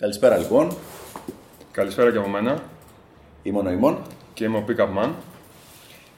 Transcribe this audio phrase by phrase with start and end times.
[0.00, 0.76] Καλησπέρα λοιπόν.
[1.72, 2.62] Καλησπέρα και από μένα.
[3.42, 4.02] Είμαι ο Νοημών.
[4.34, 5.10] Και είμαι ο Pickup Man.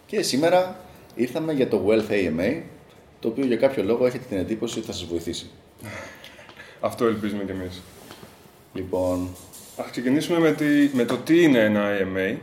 [0.07, 0.77] Και σήμερα
[1.15, 2.63] ήρθαμε για το Wealth AMA,
[3.21, 5.51] το οποίο για κάποιο λόγο έχετε την εντύπωση ότι θα σας βοηθήσει.
[6.81, 7.83] Αυτό ελπίζουμε κι εμείς.
[8.73, 9.29] Λοιπόν...
[9.77, 10.57] Ας ξεκινήσουμε με,
[10.93, 12.37] με το τι είναι ένα AMA.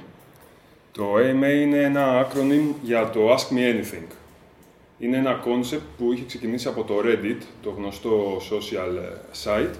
[0.92, 4.08] Το AMA είναι ένα acronym για το Ask Me Anything.
[5.00, 9.76] Είναι ένα concept που είχε ξεκινήσει από το Reddit, το γνωστό social ε, site,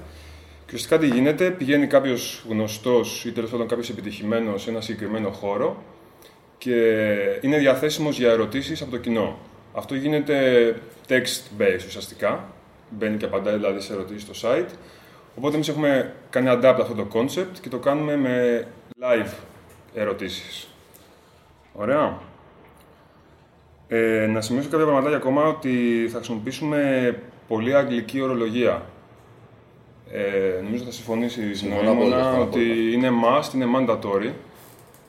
[0.70, 5.30] και ουσιαστικά τι γίνεται, πηγαίνει κάποιος γνωστός ή τέλος πάντων κάποιος επιτυχημένος σε ένα συγκεκριμένο
[5.30, 5.84] χώρο
[6.58, 6.74] και
[7.42, 9.38] είναι διαθέσιμος για ερωτήσεις από το κοινό.
[9.74, 10.76] Αυτό γίνεται
[11.08, 12.54] text-based ουσιαστικά.
[12.90, 14.70] Μπαίνει και απαντάει δηλαδή σε ερωτήσεις στο site.
[15.36, 18.68] Οπότε εμείς έχουμε κάνει adapt αυτό το concept και το κάνουμε με
[19.02, 19.34] live
[19.94, 20.68] ερωτήσεις.
[21.74, 22.22] Ωραία.
[23.88, 27.16] Ε, να σημειώσω κάποια πραγματάκια ακόμα ότι θα χρησιμοποιήσουμε
[27.48, 28.86] πολύ αγγλική ορολογία.
[30.12, 34.32] Ε, νομίζω θα συμφωνήσει νοήμωνα ότι είναι must, είναι mandatory.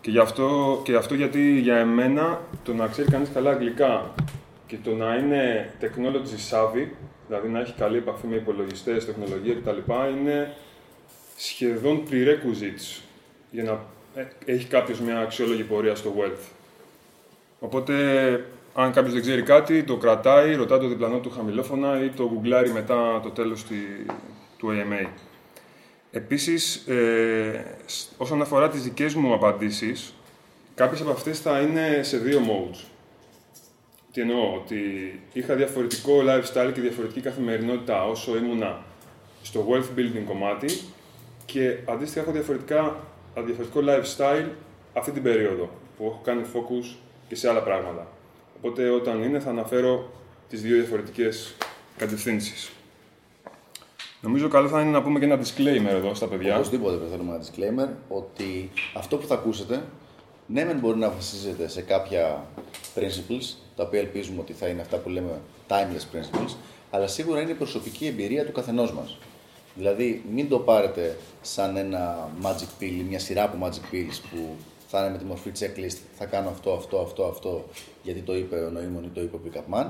[0.00, 4.14] Και γι, αυτό, και αυτό γιατί για εμένα το να ξέρει κανείς καλά αγγλικά
[4.66, 6.86] και το να είναι technology savvy,
[7.26, 9.92] δηλαδή να έχει καλή επαφή με υπολογιστές, τεχνολογία κτλ.
[10.18, 10.54] είναι
[11.36, 13.02] σχεδόν prerequisites
[13.50, 13.80] για να
[14.14, 16.48] ε, έχει κάποιος μια αξιόλογη πορεία στο wealth.
[17.60, 17.94] Οπότε,
[18.74, 22.70] αν κάποιος δεν ξέρει κάτι, το κρατάει, ρωτά το διπλανό του χαμηλόφωνα ή το γκουγκλάρει
[22.72, 23.64] μετά το τέλος
[24.60, 25.08] του AMA.
[26.10, 27.76] Επίσης, ε,
[28.16, 30.14] όσον αφορά τις δικές μου απαντήσεις,
[30.74, 32.84] κάποιες από αυτές θα είναι σε δύο modes.
[34.12, 34.80] Τι εννοώ, ότι
[35.32, 38.84] είχα διαφορετικό lifestyle και διαφορετική καθημερινότητα όσο ήμουνα
[39.42, 40.78] στο wealth building κομμάτι
[41.44, 42.96] και αντίστοιχα έχω διαφορετικά,
[43.34, 44.48] διαφορετικό lifestyle
[44.92, 46.96] αυτή την περίοδο που έχω κάνει focus
[47.28, 48.06] και σε άλλα πράγματα.
[48.56, 50.12] Οπότε όταν είναι θα αναφέρω
[50.48, 51.54] τις δύο διαφορετικές
[51.96, 52.70] κατευθύνσεις.
[54.20, 56.54] Νομίζω καλό θα είναι να πούμε και ένα disclaimer εδώ στα παιδιά.
[56.54, 59.82] Οπωσδήποτε θέλουμε ένα disclaimer ότι αυτό που θα ακούσετε
[60.46, 62.46] ναι, μεν μπορεί να βασίζεται σε κάποια
[62.94, 66.54] principles, τα οποία ελπίζουμε ότι θα είναι αυτά που λέμε timeless principles,
[66.90, 69.18] αλλά σίγουρα είναι η προσωπική εμπειρία του καθενός μας.
[69.74, 74.56] Δηλαδή, μην το πάρετε σαν ένα magic pill, μια σειρά από magic pills που
[74.86, 77.64] θα είναι με τη μορφή checklist, θα κάνω αυτό, αυτό, αυτό, αυτό,
[78.02, 79.84] γιατί το είπε ο Νοήμων ή το είπε ο Pickup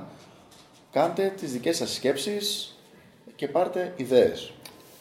[0.92, 2.74] Κάντε τις δικές σας σκέψεις,
[3.40, 4.52] και πάρτε ιδέες.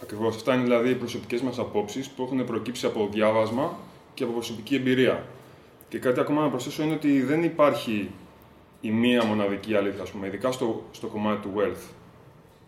[0.01, 0.35] Ακριβώς.
[0.35, 3.77] Αυτά είναι δηλαδή οι προσωπικές μας απόψεις που έχουν προκύψει από διάβασμα
[4.13, 5.25] και από προσωπική εμπειρία.
[5.89, 8.11] Και κάτι ακόμα να προσθέσω είναι ότι δεν υπάρχει
[8.81, 11.91] η μία μοναδική αλήθεια, ας πούμε, ειδικά στο, στο κομμάτι του wealth.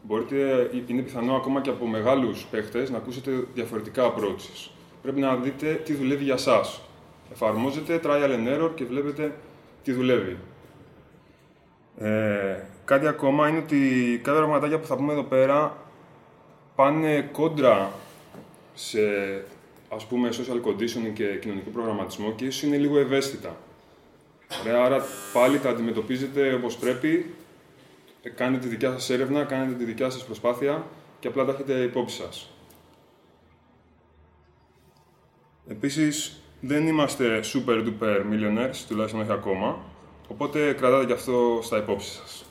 [0.03, 4.69] Μπορείτε, είναι πιθανό ακόμα και από μεγάλους παίχτες να ακούσετε διαφορετικά approaches.
[5.01, 6.61] Πρέπει να δείτε τι δουλεύει για εσά.
[7.31, 9.33] Εφαρμόζετε trial and error και βλέπετε
[9.83, 10.37] τι δουλεύει.
[12.01, 15.77] Ε, κάτι ακόμα είναι ότι κάποια πραγματάκια που θα πούμε εδώ πέρα
[16.75, 17.91] πάνε κόντρα
[18.73, 18.99] σε
[19.89, 23.57] ας πούμε social conditioning και κοινωνικό προγραμματισμό και ίσως είναι λίγο ευαίσθητα.
[24.83, 25.03] άρα
[25.33, 27.33] πάλι τα αντιμετωπίζετε όπως πρέπει,
[28.21, 30.85] ε, κάνετε τη δικιά σας έρευνα, κάνετε τη δικιά σας προσπάθεια
[31.19, 32.49] και απλά τα έχετε υπόψη σας.
[35.67, 39.90] Επίσης, δεν είμαστε super duper millionaires, τουλάχιστον όχι ακόμα,
[40.31, 42.45] οπότε κρατάτε και αυτό στα υπόψη σας.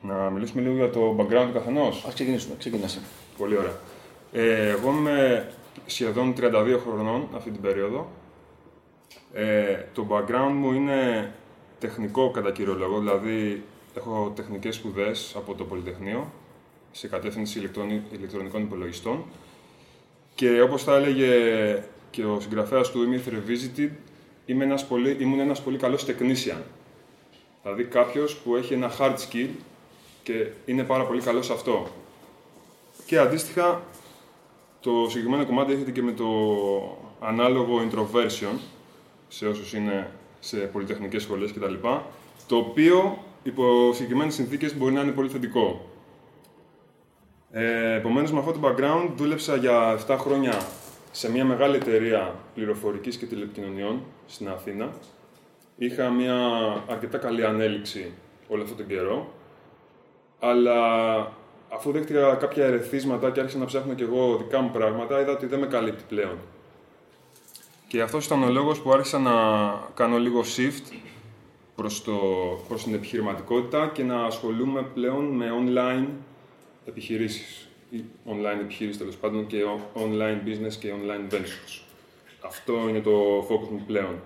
[0.00, 2.04] Να μιλήσουμε λίγο για το background του καθενός.
[2.04, 2.98] Α ξεκινήσουμε, ξεκινήσει.
[3.38, 3.76] Πολύ ωραία.
[4.32, 5.48] Ε, εγώ είμαι
[5.86, 8.10] σχεδόν 32 χρονών αυτή την περίοδο.
[9.32, 11.32] Ε, το background μου είναι
[11.78, 13.62] τεχνικό κατά κύριο λόγο, δηλαδή
[13.94, 16.32] έχω τεχνικές σπουδές από το Πολυτεχνείο
[16.92, 17.70] σε κατεύθυνση
[18.10, 19.24] ηλεκτρονικών υπολογιστών
[20.34, 21.28] και όπως θα έλεγε
[22.10, 23.90] και ο συγγραφέας του Imith Revisited,
[24.46, 26.60] είμαι ένας πολύ, ήμουν ένας πολύ καλός technician.
[27.62, 29.48] Δηλαδή κάποιος που έχει ένα hard skill
[30.22, 31.86] και είναι πάρα πολύ καλός σε αυτό.
[33.06, 33.82] Και αντίστοιχα,
[34.80, 36.28] το συγκεκριμένο κομμάτι έχετε και με το
[37.20, 38.58] ανάλογο introversion,
[39.28, 40.10] σε όσους είναι
[40.40, 41.74] σε πολυτεχνικές σχολές κτλ.
[42.46, 45.88] Το οποίο υπό συγκεκριμένες συνθήκες μπορεί να είναι πολύ θετικό.
[47.50, 50.66] Ε, Επομένως, με αυτό το background δούλεψα για 7 χρόνια
[51.16, 54.92] σε μια μεγάλη εταιρεία πληροφορικής και τηλεπικοινωνιών στην Αθήνα.
[55.76, 56.36] Είχα μια
[56.88, 58.12] αρκετά καλή ανέλυξη
[58.48, 59.32] όλο αυτόν τον καιρό
[60.40, 60.78] αλλά
[61.68, 65.46] αφού δέχτηκα κάποια ερεθίσματα και άρχισα να ψάχνω κι εγώ δικά μου πράγματα, είδα ότι
[65.46, 66.38] δεν με καλύπτει πλέον.
[67.88, 69.32] Και αυτός ήταν ο λόγος που άρχισα να
[69.94, 70.96] κάνω λίγο shift
[71.74, 72.18] προς, το,
[72.68, 76.08] προς την επιχειρηματικότητα και να ασχολούμαι πλέον με online
[76.84, 77.68] επιχειρήσεις.
[77.94, 79.62] Ή online επιχειρήσεις τέλος πάντων και
[79.94, 81.82] online business και online ventures.
[82.40, 84.20] Αυτό είναι το focus μου πλέον.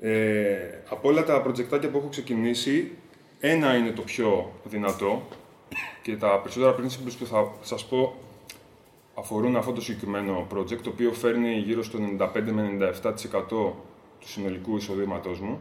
[0.00, 2.92] Ε, από όλα τα προτζεκτάκια που έχω ξεκινήσει,
[3.40, 5.22] ένα είναι το πιο δυνατό
[6.02, 8.14] και τα περισσότερα principles που θα σας πω
[9.14, 13.12] αφορούν αυτό το συγκεκριμένο project, το οποίο φέρνει γύρω στο 95 με 97%
[13.48, 15.60] του συνολικού εισοδήματός μου.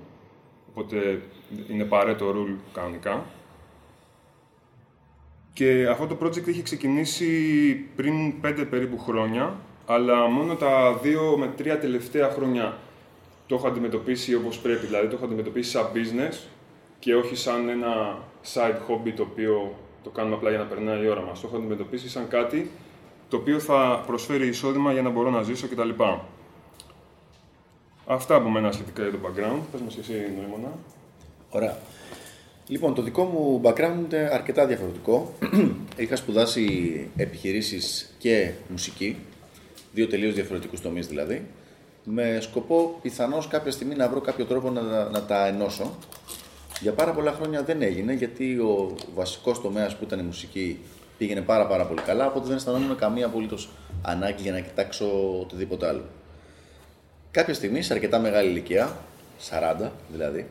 [0.70, 1.22] Οπότε
[1.70, 3.26] είναι παρέτο rule κανονικά.
[5.54, 7.26] Και αυτό το project είχε ξεκινήσει
[7.96, 9.56] πριν 5 περίπου χρόνια,
[9.86, 12.78] αλλά μόνο τα 2 με 3 τελευταία χρόνια
[13.48, 14.86] το έχω αντιμετωπίσει όπως πρέπει.
[14.86, 16.48] Δηλαδή το έχω αντιμετωπίσει σαν business
[17.00, 18.18] και όχι σαν ένα
[18.54, 21.42] side hobby το οποίο το κάνουμε απλά για να περνάει η ώρα μας.
[21.42, 22.72] Το έχω αντιμετωπίσει σαν κάτι
[23.30, 25.90] το οποίο θα προσφέρει εισόδημα για να μπορώ να ζήσω κτλ.
[28.06, 29.60] Αυτά από μένα σχετικά για το background.
[29.72, 30.72] Πες μας και εσύ, Νοήμωνα.
[31.50, 31.78] Ωραία.
[32.68, 35.34] Λοιπόν, το δικό μου background είναι αρκετά διαφορετικό.
[35.98, 39.18] Είχα σπουδάσει επιχειρήσεις και μουσική,
[39.94, 41.46] δύο τελείως διαφορετικούς τομείς δηλαδή,
[42.04, 45.98] με σκοπό πιθανώς κάποια στιγμή να βρω κάποιο τρόπο να, να τα ενώσω.
[46.82, 50.80] Για πάρα πολλά χρόνια δεν έγινε, γιατί ο βασικός τομέας που ήταν η μουσική
[51.18, 53.70] πήγαινε πάρα, πάρα πολύ καλά, οπότε δεν αισθανόμουν καμία απολύτως
[54.02, 56.04] ανάγκη για να κοιτάξω οτιδήποτε άλλο.
[57.32, 58.98] Κάποια στιγμή, σε αρκετά μεγάλη ηλικία,
[59.50, 60.48] 40 δηλαδή,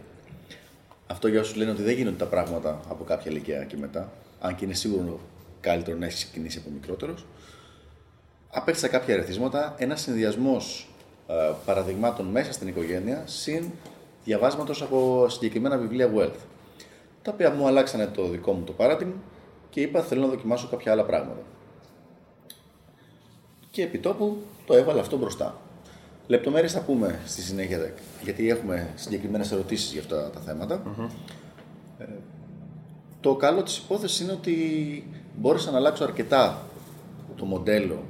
[1.12, 4.54] αυτό για όσους λένε ότι δεν γίνονται τα πράγματα από κάποια ηλικία και μετά, αν
[4.54, 5.20] και είναι σίγουρο
[5.60, 7.26] καλύτερο να έχεις ξεκινήσει από μικρότερος,
[8.50, 10.88] απέκτησα κάποια ερεθίσματα, ένας συνδυασμός
[11.26, 13.70] ε, παραδειγμάτων μέσα στην οικογένεια, συν
[14.24, 16.40] διαβάσματος από συγκεκριμένα βιβλία wealth,
[17.22, 19.14] τα οποία μου αλλάξανε το δικό μου το παράδειγμα
[19.70, 21.42] και είπα θέλω να δοκιμάσω κάποια άλλα πράγματα.
[23.70, 24.36] Και επί τόπου
[24.66, 25.60] το έβαλα αυτό μπροστά.
[26.32, 27.92] Λεπτομέρειες θα πούμε στη συνέχεια,
[28.22, 30.82] γιατί έχουμε συγκεκριμένες ερωτήσεις για αυτά τα θεματα
[31.98, 32.04] ε,
[33.20, 34.54] το καλό της υπόθεσης είναι ότι
[35.36, 36.62] μπόρεσα να αλλάξω αρκετά
[37.36, 38.02] το μοντέλο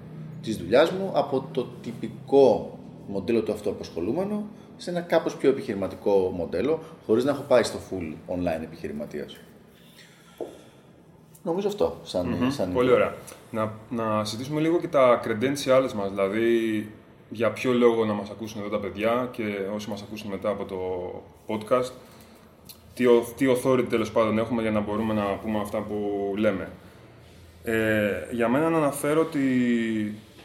[0.42, 2.78] της δουλειάς μου από το τυπικό
[3.08, 4.46] μοντέλο του αυτοαποσχολούμενου
[4.76, 9.36] σε ένα κάπως πιο επιχειρηματικό μοντέλο, χωρίς να έχω πάει στο full online επιχειρηματίας.
[11.42, 11.96] Νομίζω αυτό.
[12.02, 12.52] Σαν, mm-hmm.
[12.52, 12.72] σαν...
[12.72, 13.14] Πολύ ωραία.
[13.50, 16.88] Να, να συζητήσουμε λίγο και τα credentials μας, δηλαδή
[17.32, 19.43] για ποιο λόγο να μας ακούσουν εδώ τα παιδιά και
[19.75, 20.79] όσοι μας ακούσουν μετά από το
[21.46, 21.90] podcast,
[22.94, 23.05] τι,
[23.37, 26.69] τι authority τέλος πάντων έχουμε για να μπορούμε να πούμε αυτά που λέμε.
[27.64, 29.40] Ε, για μένα να αναφέρω ότι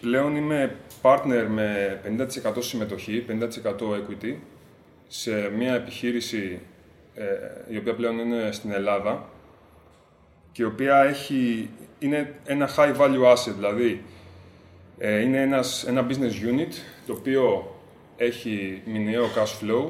[0.01, 2.00] πλέον είμαι partner με
[2.45, 3.42] 50% συμμετοχή, 50%
[3.80, 4.36] equity
[5.07, 6.60] σε μια επιχείρηση
[7.13, 7.25] ε,
[7.74, 9.30] η οποία πλέον είναι στην Ελλάδα
[10.51, 11.69] και η οποία έχει,
[12.00, 14.17] είναι ένα high value asset, δηλαδή ε,
[15.02, 16.74] είναι ένας, ένα business unit
[17.06, 17.76] το οποίο
[18.18, 19.90] έχει μηνιαίο cash flow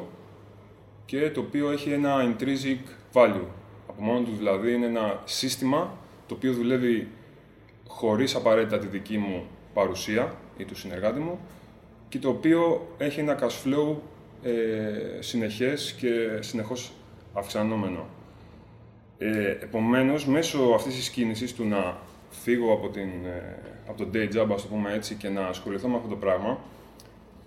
[1.06, 2.80] και το οποίο έχει ένα intrinsic
[3.14, 3.46] value.
[3.88, 7.08] Από μόνο του δηλαδή είναι ένα σύστημα το οποίο δουλεύει
[7.88, 11.40] χωρίς απαραίτητα τη δική μου παρουσία ή του συνεργάτη μου
[12.10, 13.96] και το οποίο έχει ένα cash flow
[14.44, 16.92] ε, συνεχές και συνεχώς
[17.34, 18.08] αυξανόμενο.
[19.18, 21.98] Ε, επομένως, μέσω αυτής της κίνησης του να
[22.30, 23.58] φύγω από, την, ε,
[23.88, 26.58] από το day job, ας το πούμε έτσι, και να ασχοληθώ με αυτό το πράγμα,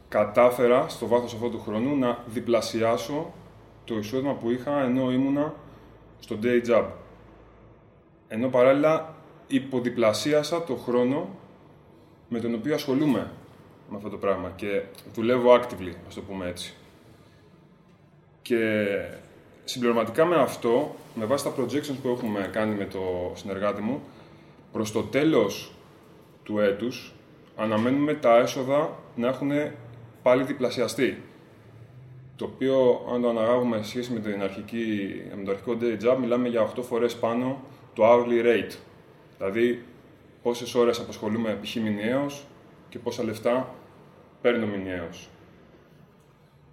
[0.08, 3.32] κατάφερα στο βάθος αυτού του χρόνου να διπλασιάσω
[3.84, 5.54] το εισόδημα που είχα ενώ ήμουνα
[6.20, 6.84] στο day job.
[8.28, 9.14] Ενώ παράλληλα
[9.46, 11.28] υποδιπλασίασα το χρόνο
[12.28, 13.30] με τον οποίο ασχολούμαι
[13.90, 14.82] με αυτό το πράγμα και
[15.14, 16.74] δουλεύω actively, ας το πούμε έτσι.
[18.42, 18.86] Και
[19.64, 24.00] συμπληρωματικά με αυτό, με βάση τα projections που έχουμε κάνει με το συνεργάτη μου,
[24.72, 25.72] προς το τέλος
[26.42, 27.14] του έτους
[27.56, 29.50] αναμένουμε τα έσοδα να έχουν
[30.22, 31.22] πάλι διπλασιαστεί.
[32.36, 36.16] Το οποίο, αν το αναγάγουμε σε σχέση με, την αρχική, με το αρχικό day job,
[36.20, 37.60] μιλάμε για 8 φορές πάνω
[37.94, 38.76] το hourly rate.
[39.38, 39.82] Δηλαδή,
[40.42, 41.74] πόσες ώρες απασχολούμε π.χ.
[41.74, 42.44] μηνιαίως
[42.88, 43.74] και πόσα λεφτά
[44.40, 45.28] παίρνω μηνιαίως.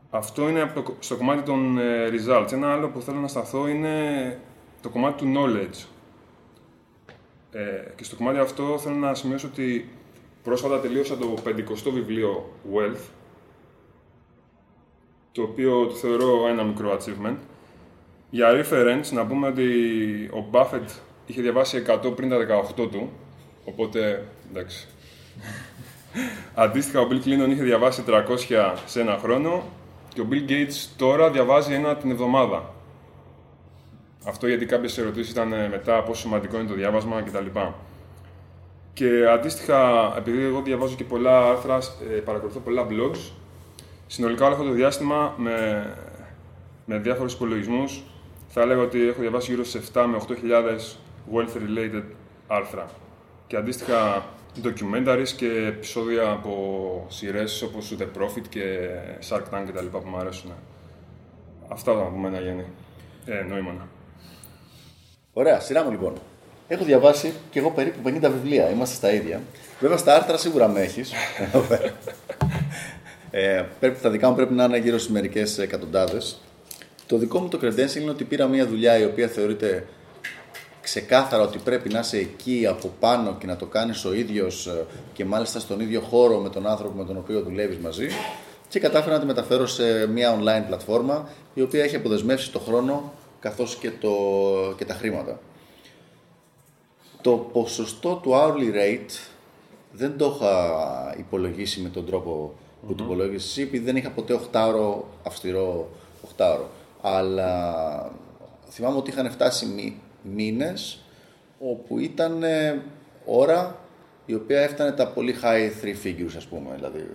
[0.09, 2.51] Αυτό είναι το, στο κομμάτι των ε, results.
[2.51, 4.39] Ένα άλλο που θέλω να σταθώ είναι
[4.81, 5.85] το κομμάτι του knowledge.
[7.57, 9.89] Ε, και στο κομμάτι αυτό θέλω να σημειώσω ότι
[10.43, 13.09] πρόσφατα τελείωσα το 50ο βιβλίο Wealth,
[15.31, 17.35] το οποίο το θεωρώ ένα μικρό achievement.
[18.29, 19.69] Για reference, να πούμε ότι
[20.33, 20.89] ο Buffett
[21.25, 22.37] είχε διαβάσει 100 πριν τα
[22.77, 23.09] 18 του,
[23.65, 24.87] οπότε εντάξει.
[26.55, 29.63] Αντίστοιχα, ο Bill Clinton είχε διαβάσει 300 σε ένα χρόνο
[30.13, 32.75] και ο Bill Gates τώρα διαβάζει ένα την εβδομάδα.
[34.27, 37.59] Αυτό γιατί κάποιες ερωτήσεις ήταν ε, μετά πόσο σημαντικό είναι το διάβασμα κτλ.
[38.93, 41.77] Και αντίστοιχα, επειδή εγώ διαβάζω και πολλά άρθρα,
[42.15, 43.31] ε, παρακολουθώ πολλά blogs,
[44.07, 45.87] συνολικά όλο αυτό το διάστημα με,
[46.85, 48.03] με διάφορους υπολογισμούς,
[48.47, 50.97] θα έλεγα ότι έχω διαβάσει γύρω στις 7 με 8.000
[51.33, 52.03] wealth-related
[52.47, 52.89] άρθρα.
[53.47, 54.25] Και αντίστοιχα
[54.63, 58.89] documentaries και επεισόδια από σειρές όπως The Profit και
[59.29, 59.85] Shark Tank κτλ.
[59.85, 60.51] που μου αρέσουν.
[61.67, 62.65] Αυτά από μένα, Γιάννη.
[63.25, 63.87] Ε, νόημα.
[65.39, 66.13] Ωραία, σειρά μου λοιπόν.
[66.67, 68.69] Έχω διαβάσει και εγώ περίπου 50 βιβλία.
[68.69, 69.41] Είμαστε στα ίδια.
[69.79, 71.11] Βέβαια στα άρθρα σίγουρα με έχεις.
[73.31, 73.63] ε,
[74.01, 76.41] τα δικά μου πρέπει να είναι γύρω στις μερικές εκατοντάδες.
[77.07, 79.87] Το δικό μου το credential είναι ότι πήρα μια δουλειά η οποία θεωρείται
[80.81, 84.85] ξεκάθαρα ότι πρέπει να είσαι εκεί από πάνω και να το κάνεις ο ίδιος ε,
[85.13, 88.07] και μάλιστα στον ίδιο χώρο με τον άνθρωπο με τον οποίο δουλεύεις μαζί
[88.69, 93.13] και κατάφερα να τη μεταφέρω σε μια online πλατφόρμα η οποία έχει αποδεσμεύσει το χρόνο
[93.39, 94.13] καθώς και, το,
[94.77, 95.39] και τα χρήματα.
[97.21, 99.29] Το ποσοστό του hourly rate
[99.91, 102.53] δεν το είχα υπολογίσει με τον τρόπο
[102.87, 105.89] που το υπολόγισε εσύ, επειδή δεν είχα ποτέ 8ωρο αυστηρό
[106.37, 106.65] 8ωρο.
[107.01, 108.11] Αλλά
[108.69, 110.99] θυμάμαι ότι είχαν φτάσει μήνες
[111.59, 112.43] όπου ήταν
[113.25, 113.79] ώρα
[114.25, 117.09] η οποία έφτανε τα πολύ high three figures ας πούμε, δηλαδή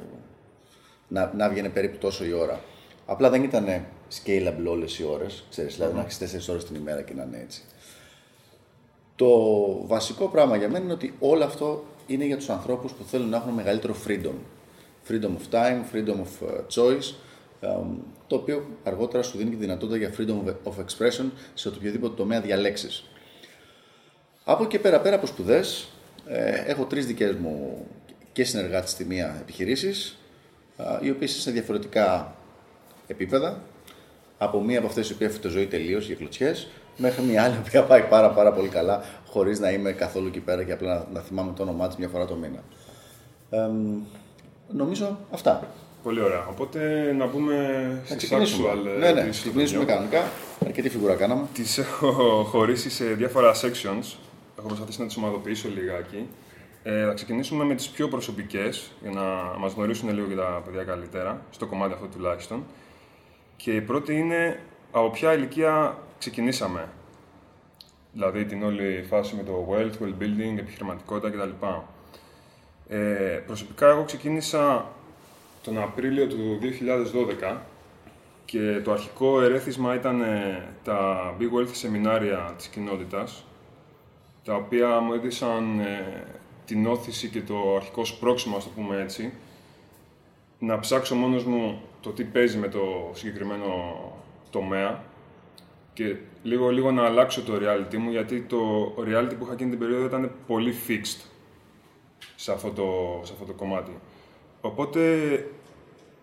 [1.09, 2.61] να, να βγαίνει περίπου τόσο η ώρα.
[3.07, 3.85] Απλά δεν ήταν
[4.23, 7.41] scalable όλες οι ώρες, ξέρεις, δηλαδή να έχεις 4 ώρες την ημέρα και να είναι
[7.43, 7.63] έτσι.
[9.17, 9.29] Το
[9.87, 13.37] βασικό πράγμα για μένα είναι ότι όλο αυτό είναι για τους ανθρώπους που θέλουν να
[13.37, 14.35] έχουν μεγαλύτερο freedom.
[15.09, 17.15] Freedom of time, freedom of uh, choice,
[18.27, 22.41] το οποίο αργότερα σου δίνει και τη δυνατότητα για freedom of expression σε οποιοδήποτε τομέα
[22.41, 23.05] διαλέξεις.
[24.45, 25.89] Από εκεί πέρα, πέρα από σπουδές,
[26.27, 27.87] ε, έχω τρεις δικές μου
[28.33, 30.19] και συνεργάτες στη μία επιχειρήσεις,
[31.01, 32.37] οι οποίες είναι σε διαφορετικά
[33.13, 33.61] επίπεδα.
[34.39, 37.87] Από μία από αυτές οι οποίες έχει ζωή τελείως για κλωτσιές, μέχρι μια άλλη που
[37.89, 41.21] πάει πάρα, πάρα πολύ καλά, χωρίς να είμαι καθόλου εκεί πέρα και απλά να, να
[41.21, 42.63] θυμάμαι το όνομά της μια φορά το μήνα.
[43.51, 43.69] Ε,
[44.69, 45.69] νομίζω αυτά.
[46.03, 46.47] Πολύ ωραία.
[46.51, 47.57] Οπότε να πούμε
[48.05, 50.23] στις actual Ναι, ναι, ξεκινήσουμε κανονικά.
[50.65, 51.47] Αρκετή φιγούρα κάναμε.
[51.55, 52.13] Τις έχω
[52.53, 54.17] χωρίσει σε διάφορα sections.
[54.59, 56.27] Έχω προσπαθήσει να τις ομαδοποιήσω λιγάκι.
[56.83, 60.83] Ε, θα ξεκινήσουμε με τις πιο προσωπικές, για να μας γνωρίσουν λίγο και τα παιδιά
[60.83, 62.65] καλύτερα, στο κομμάτι αυτό τουλάχιστον.
[63.57, 64.61] Και η πρώτη είναι
[64.93, 66.89] από ποια ηλικία ξεκινήσαμε.
[68.13, 71.67] Δηλαδή την όλη φάση με το wealth, well building, επιχειρηματικότητα κτλ.
[72.89, 74.87] Ε, προσωπικά εγώ ξεκίνησα
[75.63, 76.59] τον Απρίλιο του
[77.43, 77.57] 2012
[78.45, 83.45] και το αρχικό ερέθισμα ήταν ε, τα Big Wealth σεμινάρια της κοινότητας,
[84.45, 86.25] τα οποία μου έδωσαν ε,
[86.65, 89.33] την όθηση και το αρχικό σπρώξιμο, ας το πούμε έτσι,
[90.65, 93.67] να ψάξω μόνος μου το τι παίζει με το συγκεκριμένο
[94.51, 95.03] τομέα
[95.93, 99.79] και λίγο, λίγο να αλλάξω το reality μου, γιατί το reality που είχα εκείνη την
[99.79, 101.25] περίοδο ήταν πολύ fixed
[102.37, 103.99] σε αυτό το, σε αυτό το κομμάτι.
[104.61, 105.01] Οπότε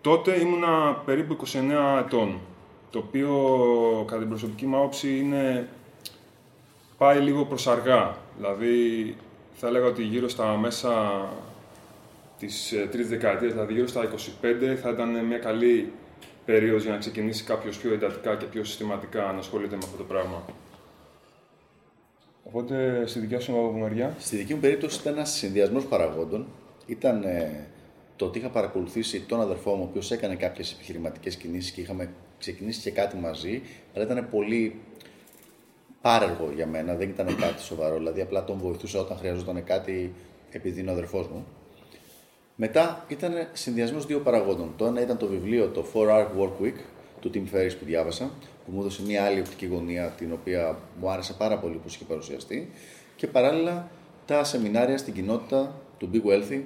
[0.00, 1.48] τότε ήμουνα περίπου 29
[2.04, 2.38] ετών,
[2.90, 3.34] το οποίο
[4.06, 5.68] κατά την προσωπική μου άποψη είναι
[6.98, 8.16] πάει λίγο προς αργά.
[8.36, 9.16] Δηλαδή
[9.54, 11.22] θα έλεγα ότι γύρω στα μέσα
[12.40, 14.08] της ε, τρίτης δεκαετίας, δηλαδή γύρω στα
[14.42, 15.92] 25, θα ήταν μια καλή
[16.44, 20.04] περίοδος για να ξεκινήσει κάποιος πιο εντατικά και πιο συστηματικά να ασχολείται με αυτό το
[20.04, 20.44] πράγμα.
[22.44, 24.16] Οπότε, στη δικιά σου μεριά.
[24.18, 26.46] Στη δική μου περίπτωση ήταν ένας συνδυασμός παραγόντων.
[26.86, 27.66] Ήταν ε,
[28.16, 32.08] το ότι είχα παρακολουθήσει τον αδερφό μου, ο οποίος έκανε κάποιες επιχειρηματικές κινήσεις και είχαμε
[32.38, 33.62] ξεκινήσει και κάτι μαζί,
[33.94, 34.80] αλλά ήταν πολύ
[36.00, 37.96] πάρεργο για μένα, δεν ήταν κάτι σοβαρό.
[37.96, 40.12] Δηλαδή, απλά τον βοηθούσα όταν χρειαζόταν κάτι
[40.50, 41.46] επειδή είναι ο αδερφός μου.
[42.62, 44.72] Μετά ήταν συνδυασμός δύο παραγόντων.
[44.76, 46.74] Το ένα ήταν το βιβλίο, το 4 Arc Work Week
[47.20, 48.30] του Tim Ferriss που διάβασα,
[48.64, 52.04] που μου έδωσε μια άλλη οπτική γωνία, την οποία μου άρεσε πάρα πολύ που είχε
[52.04, 52.70] παρουσιαστεί.
[53.16, 53.90] Και παράλληλα
[54.26, 56.60] τα σεμινάρια στην κοινότητα του Big Wealthy,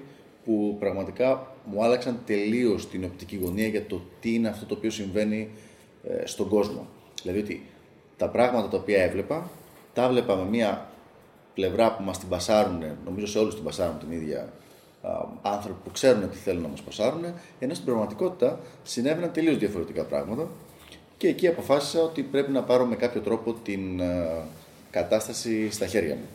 [0.45, 4.91] που πραγματικά μου άλλαξαν τελείως την οπτική γωνία για το τι είναι αυτό το οποίο
[4.91, 5.51] συμβαίνει
[6.03, 6.87] ε, στον κόσμο.
[7.23, 7.67] Δηλαδή ότι
[8.17, 9.51] τα πράγματα τα οποία έβλεπα,
[9.93, 10.89] τα έβλεπα με μια
[11.55, 14.53] πλευρά που μας την πασάρουν, νομίζω σε όλους την πασάρουν την ίδια
[15.42, 17.25] άνθρωποι που ξέρουν τι θέλουν να μας πασάρουν,
[17.58, 20.49] ενώ στην πραγματικότητα συνέβαιναν τελείως διαφορετικά πράγματα
[21.16, 24.00] και εκεί αποφάσισα ότι πρέπει να πάρω με κάποιο τρόπο την
[24.90, 26.26] κατάσταση στα χέρια μου.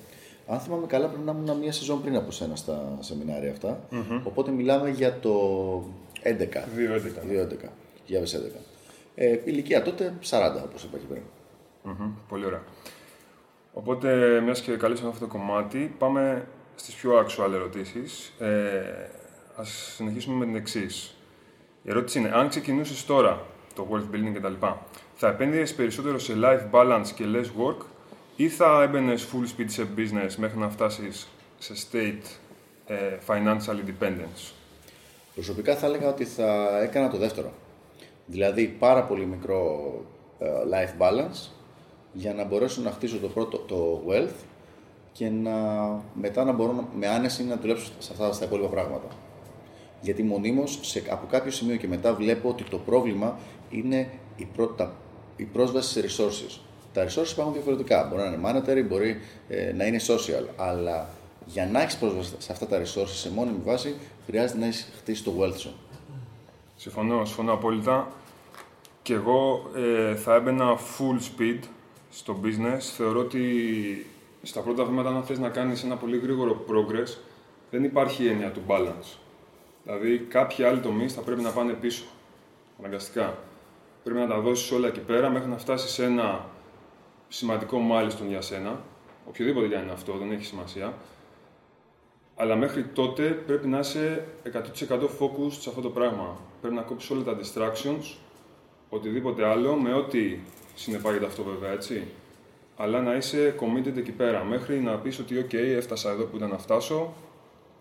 [0.47, 3.79] Αν θυμάμαι καλά, πρέπει να ήμουν μία σεζόν πριν από σένα στα σεμινάρια αυτά.
[3.91, 4.21] Mm-hmm.
[4.23, 5.33] Οπότε μιλάμε για το
[6.23, 6.29] 11.
[6.29, 6.33] 2-11.
[8.09, 8.21] 2011.
[9.15, 11.21] Ε, ηλικία τότε 40, όπως είπα και πριν.
[11.85, 12.11] Mm-hmm.
[12.29, 12.63] Πολύ ωραία.
[13.73, 16.47] Οπότε, μιας και καλύψαμε αυτό το κομμάτι, πάμε
[16.79, 18.33] στις πιο actual ερωτήσεις.
[18.39, 19.09] Ε,
[19.55, 21.15] ας συνεχίσουμε με την εξής.
[21.83, 23.45] Η ερώτηση είναι, αν ξεκινούσες τώρα
[23.75, 24.53] το wealth building κτλ.
[25.15, 27.85] Θα επένδυες περισσότερο σε life balance και less work
[28.35, 32.25] ή θα έμπαινες full speed σε business μέχρι να φτάσεις σε state
[32.87, 34.51] ε, financial independence;
[35.33, 37.51] Προσωπικά θα έλεγα ότι θα έκανα το δεύτερο.
[38.25, 39.91] Δηλαδή πάρα πολύ μικρό
[40.39, 41.49] ε, life balance
[42.13, 44.45] για να μπορέσω να χτίσω το πρώτο το wealth
[45.19, 45.51] και να,
[46.13, 49.07] μετά να μπορώ με άνεση να δουλέψω σε αυτά τα υπόλοιπα πράγματα.
[50.01, 53.37] Γιατί μονίμως σε, από κάποιο σημείο και μετά βλέπω ότι το πρόβλημα
[53.69, 54.93] είναι η, πρώτα,
[55.35, 56.59] η πρόσβαση σε resources.
[56.93, 58.07] Τα resources υπάρχουν διαφορετικά.
[58.09, 59.17] Μπορεί να είναι monetary, μπορεί
[59.49, 60.45] ε, να είναι social.
[60.55, 61.09] Αλλά
[61.45, 63.95] για να έχεις πρόσβαση σε αυτά τα resources σε μόνιμη βάση,
[64.25, 65.73] χρειάζεται να έχεις χτίσει το wealth σου.
[66.75, 68.11] Συμφωνώ, συμφωνώ απόλυτα.
[69.01, 71.59] Και εγώ ε, θα έμπαινα full speed
[72.09, 72.79] στο business.
[72.79, 73.39] Θεωρώ ότι
[74.41, 77.17] στα πρώτα βήματα, αν θες να κάνεις ένα πολύ γρήγορο progress,
[77.71, 79.17] δεν υπάρχει έννοια του balance.
[79.83, 82.03] Δηλαδή, κάποιοι άλλοι τομείς θα πρέπει να πάνε πίσω.
[82.79, 83.37] Αναγκαστικά.
[84.03, 86.45] Πρέπει να τα δώσεις όλα εκεί πέρα μέχρι να φτάσεις σε ένα
[87.27, 88.81] σημαντικό milestone για σένα.
[89.27, 90.93] Οποιοδήποτε για είναι αυτό, δεν έχει σημασία.
[92.35, 96.37] Αλλά μέχρι τότε πρέπει να είσαι 100% focused σε αυτό το πράγμα.
[96.61, 98.15] Πρέπει να κόψεις όλα τα distractions,
[98.89, 100.37] οτιδήποτε άλλο, με ό,τι
[100.75, 102.07] συνεπάγεται αυτό βέβαια, έτσι.
[102.81, 106.49] Αλλά να είσαι committed εκεί πέρα, μέχρι να πεις ότι ok, έφτασα εδώ που ήταν
[106.49, 107.13] να φτάσω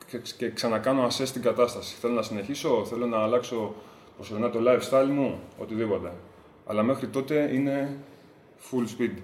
[0.07, 1.97] και, και ξανακάνω assess την κατάσταση.
[1.97, 3.75] Θέλω να συνεχίσω, θέλω να αλλάξω
[4.17, 6.13] προσωρινά το lifestyle μου, οτιδήποτε.
[6.67, 7.97] Αλλά μέχρι τότε είναι
[8.71, 9.17] full speed.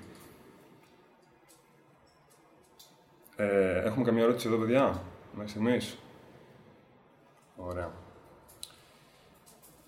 [3.36, 5.02] Ε, έχουμε καμία ερώτηση εδώ, παιδιά,
[5.34, 5.98] μέχρι στιγμής;
[7.56, 8.03] Ωραία.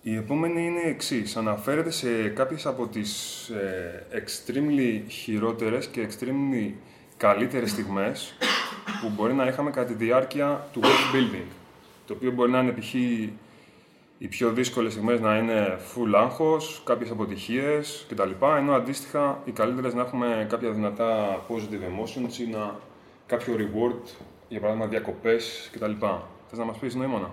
[0.09, 1.37] Η επόμενη είναι η εξής.
[1.37, 6.73] Αναφέρεται σε κάποιες από τις ε, extremely χειρότερες και extremely
[7.17, 8.37] καλύτερες στιγμές
[9.01, 11.47] που μπορεί να είχαμε κατά τη διάρκεια του world building.
[12.07, 12.95] Το οποίο μπορεί να είναι π.χ.
[14.19, 18.31] οι πιο δύσκολες στιγμές να είναι full άγχος, κάποιες αποτυχίες κτλ.
[18.57, 22.81] Ενώ αντίστοιχα οι καλύτερες να έχουμε κάποια δυνατά positive emotions ή να,
[23.27, 24.11] κάποιο reward,
[24.49, 25.93] για παράδειγμα διακοπές κτλ.
[26.49, 27.31] Θες να μας πεις νοήμωνα.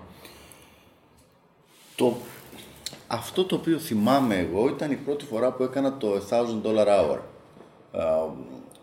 [1.96, 2.16] Το...
[3.14, 7.18] Αυτό το οποίο θυμάμαι εγώ ήταν η πρώτη φορά που έκανα το 1000 dollar hour.
[7.92, 8.30] Uh,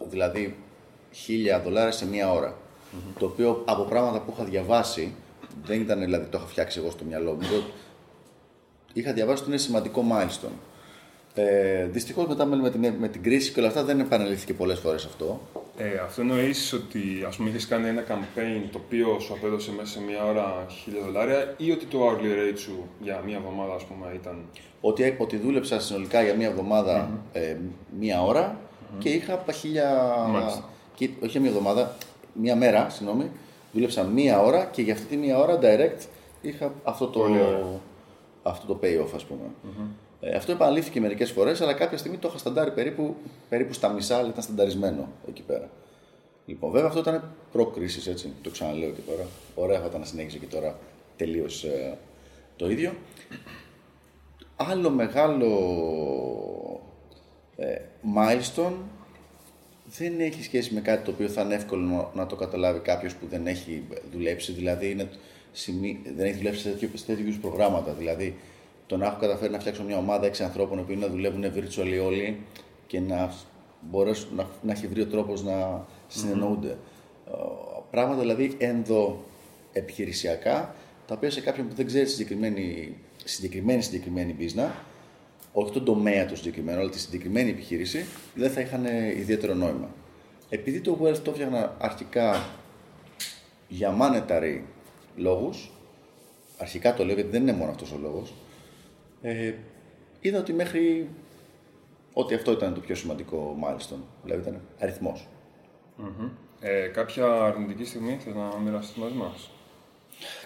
[0.09, 0.57] δηλαδή
[1.59, 2.53] 1000 δολάρια σε μία ώρα.
[2.53, 3.13] Mm-hmm.
[3.19, 5.13] Το οποίο από πράγματα που είχα διαβάσει,
[5.65, 7.63] δεν ήταν δηλαδή το είχα φτιάξει εγώ στο μυαλό μου,
[8.93, 10.57] είχα διαβάσει ότι είναι σημαντικό milestone.
[11.33, 15.05] Ε, Δυστυχώς μετά με την, με την κρίση και όλα αυτά δεν επαναλήφθηκε πολλές φορές
[15.05, 15.41] αυτό.
[15.83, 19.91] Ε, αυτό εννοείς ότι ας πούμε είχες κάνει ένα campaign το οποίο σου απέδωσε μέσα
[19.91, 23.83] σε μία ώρα χίλια δολάρια ή ότι το hourly rate σου για μία εβδομάδα ας
[23.83, 24.45] πούμε ήταν;
[24.81, 27.35] Ότι, ότι δούλεψα συνολικά για μία εβδομάδα mm-hmm.
[27.37, 27.55] ε,
[27.99, 28.97] μία ώρα mm-hmm.
[28.97, 30.17] και είχα χίλια.
[30.95, 31.95] Και, όχι για μία εβδομάδα,
[32.33, 33.31] μία μέρα, συγγνώμη.
[33.73, 36.05] Δούλεψα μία ώρα και για αυτή τη μία ώρα direct
[36.41, 37.25] είχα αυτό το,
[38.43, 39.41] αυτό το payoff, ας πούμε.
[39.63, 40.10] Mm-hmm.
[40.21, 43.15] Ε, αυτό επαναλήφθηκε μερικές φορές, αλλά κάποια στιγμή το είχα σταντάρει περίπου,
[43.49, 45.69] περίπου στα μισά, αλλά ήταν στανταρισμένο εκεί πέρα.
[46.45, 48.33] Λοιπόν, βέβαια αυτό ήταν προ-κρίση, έτσι.
[48.41, 49.25] Το ξαναλέω και τώρα.
[49.55, 50.79] Ωραία θα ήταν να συνέχιζε και τώρα
[51.17, 51.97] τελείως ε,
[52.55, 52.93] το ίδιο.
[54.55, 55.49] Άλλο μεγάλο
[57.55, 57.75] ε,
[58.15, 58.73] milestone
[59.97, 63.27] δεν έχει σχέση με κάτι το οποίο θα είναι εύκολο να το καταλάβει κάποιος που
[63.29, 64.51] δεν έχει δουλέψει.
[64.51, 65.09] Δηλαδή, είναι,
[66.15, 66.61] δεν έχει δουλέψει
[66.95, 67.91] σε τέτοιους προγράμματα.
[67.91, 68.37] Δηλαδή,
[68.91, 72.39] το να έχω καταφέρει να φτιάξω μια ομάδα έξι ανθρώπων που να δουλεύουν virtually όλοι
[72.87, 73.33] και να
[73.81, 76.77] μπορέσουν να, να έχει βρει ο τρόπος να συνεννοούνται.
[76.77, 77.83] Mm-hmm.
[77.91, 80.75] Πράγματα δηλαδή ενδοεπιχειρησιακά,
[81.07, 84.71] τα οποία σε κάποιον που δεν ξέρει συγκεκριμένη, συγκεκριμένη, συγκεκριμένη business,
[85.53, 88.85] όχι τον τομέα του συγκεκριμένο, αλλά τη συγκεκριμένη επιχείρηση, δεν θα είχαν
[89.17, 89.89] ιδιαίτερο νόημα.
[90.49, 92.49] Επειδή το Wealth το έφτιαχνα αρχικά
[93.67, 94.61] για monetary
[95.15, 95.71] λόγους,
[96.57, 98.33] αρχικά το λέω γιατί δεν είναι μόνο αυτός ο λόγος,
[99.21, 99.53] ε,
[100.19, 101.09] είδα ότι μέχρι
[102.13, 105.27] ότι αυτό ήταν το πιο σημαντικό milestone, δηλαδή ήταν αριθμός.
[105.99, 106.29] Mm-hmm.
[106.59, 109.51] Ε, κάποια αρνητική στιγμή θες να μοιραστείς μαζί μας;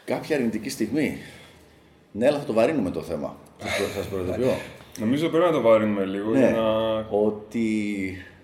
[0.06, 1.18] Κάποια αρνητική στιγμή.
[2.12, 3.38] Ναι, αλλά θα το βαρύνουμε το θέμα.
[3.96, 4.52] Σας προειδοποιώ.
[5.00, 6.98] Νομίζω πρέπει να το βαρύνουμε λίγο ναι, για, να...
[7.10, 7.68] Ότι...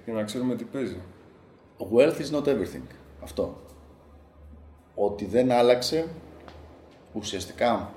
[0.06, 0.98] για να ξέρουμε τι παίζει.
[1.94, 2.88] Wealth is not everything.
[3.24, 3.62] Αυτό.
[4.96, 6.08] Ότι δεν άλλαξε
[7.13, 7.94] ουσιαστικά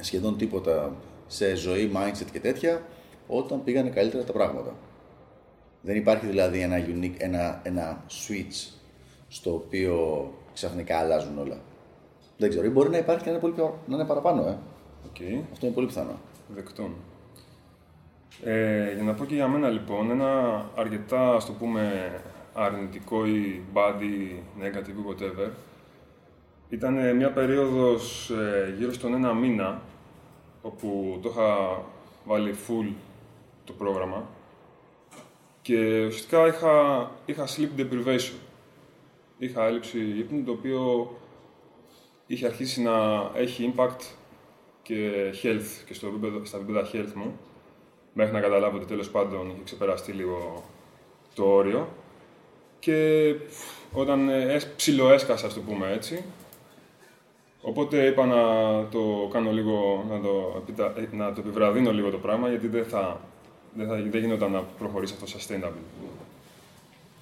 [0.00, 2.82] σχεδόν τίποτα σε ζωή, mindset και τέτοια,
[3.26, 4.74] όταν πήγανε καλύτερα τα πράγματα.
[5.80, 8.72] Δεν υπάρχει δηλαδή ένα, unique, ένα, ένα switch
[9.28, 11.58] στο οποίο ξαφνικά αλλάζουν όλα.
[12.36, 14.58] Δεν ξέρω, μπορεί να υπάρχει και να είναι, πολύ, να είναι παραπάνω, ε.
[15.06, 15.42] Okay.
[15.52, 16.18] Αυτό είναι πολύ πιθανό.
[16.54, 16.94] Δεκτών.
[18.44, 22.12] Ε, για να πω και για μένα λοιπόν, ένα αρκετά, ας το πούμε,
[22.54, 25.50] αρνητικό ή bad ή negative whatever,
[26.68, 29.80] ήταν μια περίοδος ε, γύρω στον ένα μήνα
[30.64, 31.80] όπου το είχα
[32.24, 32.92] βάλει full
[33.64, 34.26] το πρόγραμμα
[35.62, 38.38] και ουσιαστικά είχα, είχα sleep deprivation.
[39.38, 41.10] Είχα έλλειψη ύπνου, το οποίο
[42.26, 44.00] είχε αρχίσει να έχει impact
[44.82, 47.38] και health και στο στα επίπεδα health μου,
[48.12, 50.64] μέχρι να καταλάβω ότι τέλος πάντων είχε ξεπεραστεί λίγο
[51.34, 51.88] το όριο.
[52.78, 53.34] Και
[53.92, 56.24] όταν ε, ψιλοέσκασα, ας το πούμε έτσι,
[57.66, 58.36] Οπότε είπα να
[58.90, 60.62] το κάνω λίγο, να το,
[61.10, 63.20] να το επιβραδύνω λίγο το πράγμα, γιατί δεν θα,
[63.74, 66.10] δεν θα δεν γινόταν να προχωρήσει αυτό sustainable.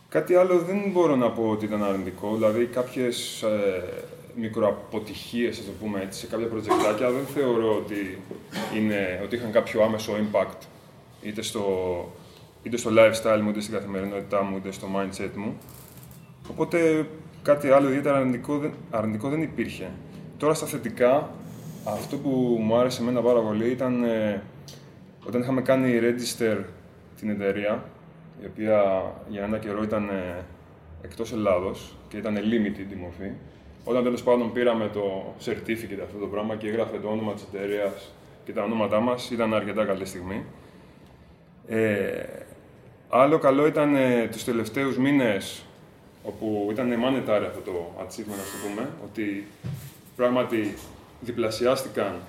[0.09, 3.83] Κάτι άλλο δεν μπορώ να πω ότι ήταν αρνητικό, δηλαδή κάποιες ε,
[4.37, 8.19] μικροαποτυχίες, ας το πούμε έτσι, σε κάποια προτζεκτάκια δεν θεωρώ ότι,
[8.77, 10.67] είναι, ότι είχαν κάποιο άμεσο impact
[11.23, 11.65] είτε στο,
[12.63, 15.57] είτε στο lifestyle μου, είτε στην καθημερινότητά μου, είτε στο mindset μου.
[16.51, 17.07] Οπότε
[17.43, 19.91] κάτι άλλο ιδιαίτερα αρνητικό, αρνητικό δεν υπήρχε.
[20.43, 21.31] Τώρα στα θετικά,
[21.85, 22.29] αυτό που
[22.61, 24.43] μου άρεσε εμένα πάρα πολύ ήταν ε,
[25.27, 26.59] όταν είχαμε κάνει register
[27.19, 27.85] την εταιρεία,
[28.43, 30.45] η οποία για ένα καιρό ήταν ε,
[31.03, 33.31] εκτός Ελλάδος και ήταν limited η μορφή.
[33.85, 38.13] Όταν τέλος πάντων πήραμε το certificate αυτό το πράγμα και έγραφε το όνομα της εταιρείας
[38.45, 40.45] και τα ονόματά μας, ήταν αρκετά καλή στιγμή.
[41.67, 42.23] Ε,
[43.09, 45.65] άλλο καλό ήταν ε, τους τελευταίους μήνες,
[46.23, 49.47] όπου ήταν monetary αυτό το achievement, ας το πούμε, ότι
[50.17, 50.75] πράγματι
[51.21, 52.21] διπλασιάστηκαν,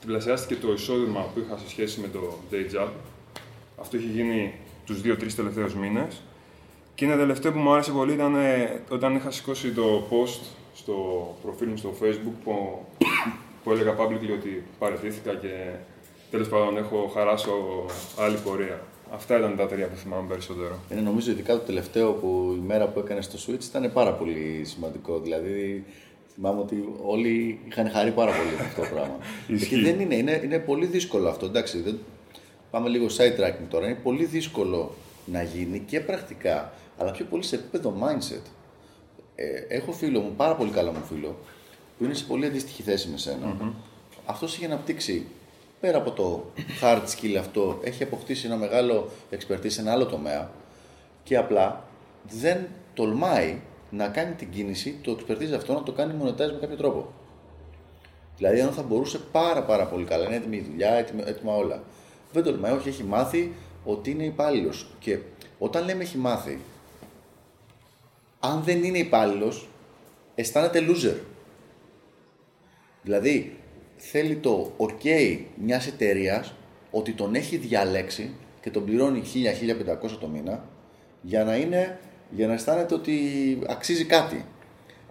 [0.00, 2.88] διπλασιάστηκε το εισόδημα που είχα σε σχέση με το day job.
[3.80, 4.54] Αυτό έχει γίνει
[4.86, 6.20] τους δύο-τρεις τελευταίους μήνες.
[6.94, 10.40] Και ένα τελευταίο που μου άρεσε πολύ ήταν ε, όταν είχα σηκώσει το post
[10.74, 10.94] στο
[11.42, 12.84] προφίλ μου στο facebook που,
[13.64, 15.72] που έλεγα publicly ότι παραιτήθηκα και
[16.30, 17.52] τέλος πάντων έχω χαράσω
[18.18, 18.80] άλλη πορεία.
[19.12, 20.78] Αυτά ήταν τα τρία που θυμάμαι περισσότερο.
[20.90, 24.62] Είναι νομίζω ειδικά το τελευταίο που η μέρα που έκανες στο Switch ήταν πάρα πολύ
[24.64, 25.18] σημαντικό.
[25.18, 25.84] Δηλαδή
[26.36, 29.16] θυμάμαι ότι όλοι είχαν χαρεί πάρα πολύ αυτό το πράγμα.
[29.68, 31.46] Και δεν είναι, είναι, είναι πολύ δύσκολο αυτό.
[31.46, 31.98] Εντάξει, δεν...
[32.70, 33.86] Πάμε λίγο side tracking τώρα.
[33.86, 34.94] Είναι πολύ δύσκολο
[35.24, 38.42] να γίνει και πρακτικά, αλλά πιο πολύ σε επίπεδο mindset.
[39.34, 41.38] Ε, έχω φίλο μου, πάρα πολύ καλό μου φίλο,
[41.98, 43.56] που είναι σε πολύ αντίστοιχη θέση με σένα.
[43.60, 43.72] Mm-hmm.
[44.26, 45.26] Αυτός έχει αναπτύξει
[45.80, 46.44] πέρα από το
[46.80, 50.50] hard skill αυτό, έχει αποκτήσει ένα μεγάλο expertise σε ένα άλλο τομέα
[51.22, 51.84] και απλά
[52.40, 53.58] δεν τολμάει
[53.90, 57.12] να κάνει την κίνηση, το expertise αυτό να το κάνει monetize με κάποιο τρόπο.
[58.36, 60.90] Δηλαδή, αν θα μπορούσε πάρα πάρα πολύ καλά, είναι έτοιμη η δουλειά,
[61.26, 61.82] έτοιμα, όλα.
[62.32, 63.52] Δεν τολμάει, όχι, έχει μάθει
[63.84, 64.86] ότι είναι υπάλληλος.
[64.98, 65.18] Και
[65.58, 66.60] όταν λέμε έχει μάθει,
[68.40, 69.68] αν δεν είναι υπάλληλος,
[70.34, 71.16] αισθάνεται loser.
[73.02, 73.56] Δηλαδή,
[73.96, 76.54] θέλει το ok μιας εταιρείας
[76.90, 79.22] ότι τον έχει διαλέξει και τον πληρώνει
[80.04, 80.64] 1000-1500 το μήνα
[81.22, 81.98] για να, είναι,
[82.30, 83.18] για να αισθάνεται ότι
[83.68, 84.44] αξίζει κάτι.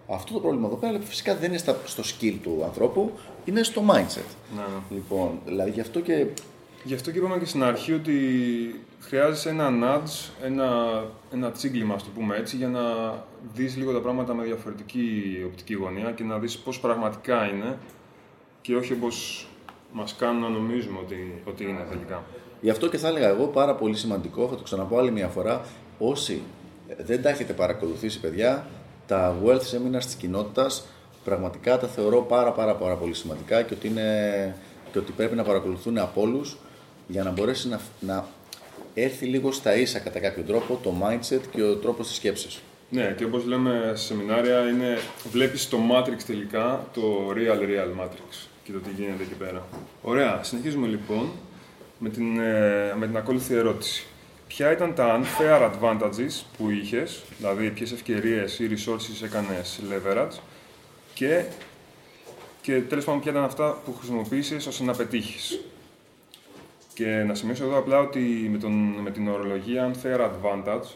[0.08, 3.12] Αυτό το πρόβλημα εδώ πέρα φυσικά δεν είναι στο skill του ανθρώπου,
[3.44, 4.30] είναι στο mindset.
[4.54, 4.96] Ναι, ναι.
[4.96, 6.26] Λοιπόν, δηλαδή γι' αυτό και.
[6.84, 8.14] Γι' αυτό και είπαμε και στην αρχή ότι
[9.00, 11.02] χρειάζεσαι ένα nudge, ένα,
[11.32, 12.80] ένα τσίγκλιμα, ας το πούμε έτσι, για να
[13.54, 15.02] δεις λίγο τα πράγματα με διαφορετική
[15.46, 17.78] οπτική γωνία και να δεις πώς πραγματικά είναι
[18.60, 19.46] και όχι όπως
[19.92, 22.24] μας κάνουν να νομίζουμε ότι, ότι είναι τελικά.
[22.60, 25.60] Γι' αυτό και θα έλεγα εγώ πάρα πολύ σημαντικό, θα το ξαναπώ άλλη μια φορά,
[25.98, 26.42] όσοι
[27.04, 28.66] δεν τα έχετε παρακολουθήσει παιδιά,
[29.06, 30.86] τα wealth seminars της κοινότητας
[31.24, 34.56] πραγματικά τα θεωρώ πάρα πάρα πάρα πολύ σημαντικά και ότι, είναι,
[34.92, 36.56] και ότι πρέπει να παρακολουθούν από όλους
[37.06, 38.26] για να μπορέσει να, να
[38.94, 42.60] έρθει λίγο στα ίσα κατά κάποιο τρόπο το mindset και ο τρόπος της σκέψης.
[42.90, 44.98] Ναι, και όπως λέμε σε σεμινάρια, είναι,
[45.30, 49.66] βλέπεις το Matrix τελικά, το real real Matrix και το τι γίνεται εκεί πέρα.
[50.02, 51.30] Ωραία, συνεχίζουμε λοιπόν
[51.98, 54.06] με την, ε, με την ακόλουθη ερώτηση.
[54.48, 60.38] Ποια ήταν τα unfair advantages που είχες, δηλαδή ποιες ευκαιρίες ή resources έκανες leverage
[61.14, 61.44] και,
[62.60, 65.60] και τέλος πάντων ποια ήταν αυτά που χρησιμοποίησες ώστε να πετύχεις.
[66.94, 70.88] Και να σημειώσω εδώ απλά ότι με, τον, με την ορολογία unfair advantage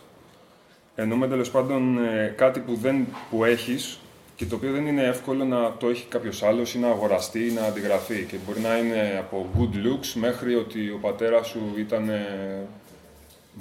[0.94, 3.98] εννοούμε τέλος πάντων ε, κάτι που, δεν, που έχεις
[4.36, 7.52] και το οποίο δεν είναι εύκολο να το έχει κάποιος άλλος ή να αγοραστεί ή
[7.52, 8.24] να αντιγραφεί.
[8.24, 12.10] Και μπορεί να είναι από good looks μέχρι ότι ο πατέρας σου ήταν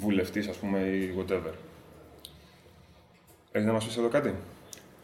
[0.00, 1.52] ε, βουλευτής, ας πούμε, ή whatever.
[3.52, 4.34] Έχεις να μας πεις εδώ κάτι;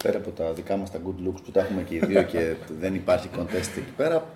[0.02, 2.54] Πέρα από τα δικά μας τα good looks που τα έχουμε και οι δύο και
[2.80, 4.26] δεν υπάρχει contest εκεί πέρα,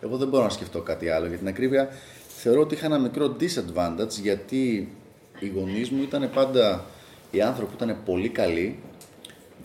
[0.00, 1.26] εγώ δεν μπορώ να σκεφτώ κάτι άλλο.
[1.26, 1.88] Για την ακρίβεια,
[2.28, 4.88] θεωρώ ότι είχα ένα μικρό disadvantage γιατί
[5.38, 6.84] οι γονείς μου ήταν πάντα
[7.30, 8.78] οι άνθρωποι που ήταν πολύ καλοί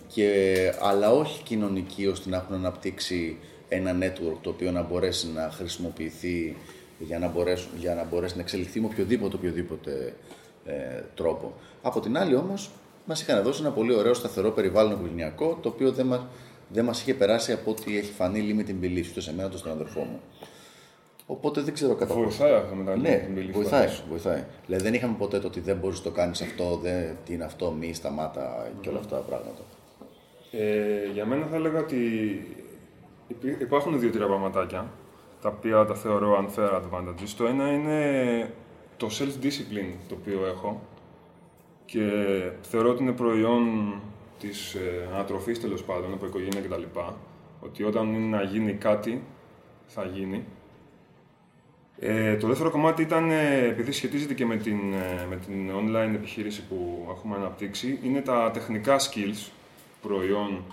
[0.08, 3.38] και, αλλά όχι κοινωνικοί ώστε να έχουν αναπτύξει
[3.70, 6.56] ένα network το οποίο να μπορέσει να χρησιμοποιηθεί
[7.00, 10.14] για να, μπορέσει, για να μπορέσει να εξελιχθεί με οποιοδήποτε, οποιοδήποτε
[10.66, 11.54] ε, τρόπο.
[11.82, 12.70] Από την άλλη όμως
[13.06, 16.22] μας είχαν δώσει ένα πολύ ωραίο σταθερό περιβάλλον οικογενειακό το οποίο δεν μας,
[16.68, 19.72] δεν μας είχε περάσει από ό,τι έχει φανεί limiting beliefs ούτε σε μένα ούτε στον
[19.72, 20.20] αδερφό μου.
[21.26, 22.26] Οπότε δεν ξέρω κατά πόσο.
[22.26, 24.44] Βοηθάει αυτό μετά ναι, βοηθάει, βοηθάει.
[24.66, 27.44] Δηλαδή δεν είχαμε ποτέ το ότι δεν μπορείς να το κάνεις αυτό, δεν, τι είναι
[27.44, 29.62] αυτό, μη σταμάτα και όλα αυτά τα πράγματα.
[30.52, 31.98] Ε, για μένα θα έλεγα ότι
[33.60, 34.92] υπάρχουν δύο-τρία πραγματάκια
[35.42, 37.30] τα οποία τα θεωρώ unfair advantages.
[37.38, 38.00] Το ένα είναι
[39.02, 40.82] το self-discipline το οποίο έχω
[41.86, 42.10] και
[42.62, 43.94] θεωρώ ότι είναι προϊόν
[44.40, 47.00] της ε, ανατροφής τέλος πάντων από οικογένεια κτλ.
[47.62, 49.24] Ότι όταν είναι να γίνει κάτι,
[49.86, 50.44] θα γίνει.
[52.00, 56.14] Ε, το δεύτερο κομμάτι ήταν, ε, επειδή σχετίζεται και με την, ε, με την online
[56.16, 59.50] επιχείρηση που έχουμε αναπτύξει, είναι τα τεχνικά skills,
[60.02, 60.64] προϊόν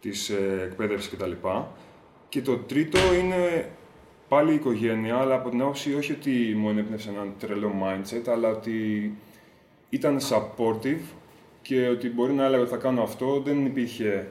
[0.00, 1.32] της ε, εκπαίδευσης κτλ.
[2.28, 3.70] Και το τρίτο είναι
[4.32, 8.48] πάλι η οικογένεια, αλλά από την άποψη όχι ότι μου ενέπνευσε ένα τρελό mindset, αλλά
[8.48, 9.12] ότι
[9.88, 11.04] ήταν supportive
[11.62, 14.30] και ότι μπορεί να έλεγα ότι θα κάνω αυτό, δεν υπήρχε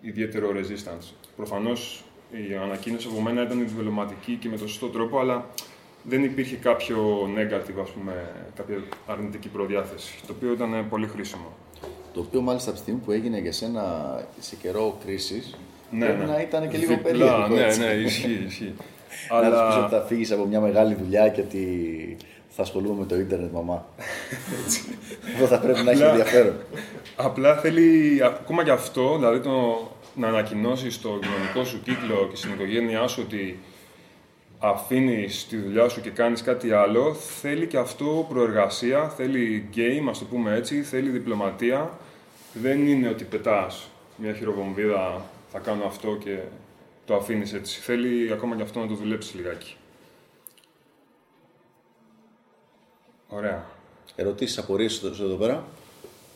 [0.00, 1.12] ιδιαίτερο resistance.
[1.36, 5.46] Προφανώς η ανακοίνωση από μένα ήταν διπλωματική και με τον σωστό τρόπο, αλλά
[6.02, 11.52] δεν υπήρχε κάποιο negative, ας πούμε, κάποια αρνητική προδιάθεση, το οποίο ήταν πολύ χρήσιμο.
[12.14, 15.56] Το οποίο μάλιστα από τη στιγμή που έγινε για σένα σε καιρό κρίσης,
[15.90, 16.32] ναι, πρέπει ναι.
[16.32, 17.46] να ήταν και λίγο περίεργο.
[17.46, 18.74] Ναι, ναι, ισχύει, ισχύει.
[19.28, 19.48] Αλλά...
[19.48, 22.16] Να σου ότι θα φύγεις από μια μεγάλη δουλειά και ότι
[22.48, 23.86] θα ασχολούμαι με το ίντερνετ, μαμά.
[25.34, 26.54] Αυτό θα πρέπει να έχει ενδιαφέρον.
[27.16, 32.52] Απλά θέλει ακόμα και αυτό, δηλαδή το, να ανακοινώσεις στο κοινωνικό σου κύκλο και στην
[32.52, 33.58] οικογένειά σου ότι
[34.58, 40.18] αφήνεις τη δουλειά σου και κάνεις κάτι άλλο, θέλει και αυτό προεργασία, θέλει game, ας
[40.18, 41.98] το πούμε έτσι, θέλει διπλωματία.
[42.52, 46.38] Δεν είναι ότι πετάς μια χειροβομβίδα, θα κάνω αυτό και
[47.08, 47.80] το αφήνεις έτσι.
[47.80, 49.76] Θέλει ακόμα και αυτό να το δουλέψει λιγάκι.
[53.28, 53.66] Ωραία.
[54.16, 55.64] Ερωτήσεις, απορίες εδώ πέρα;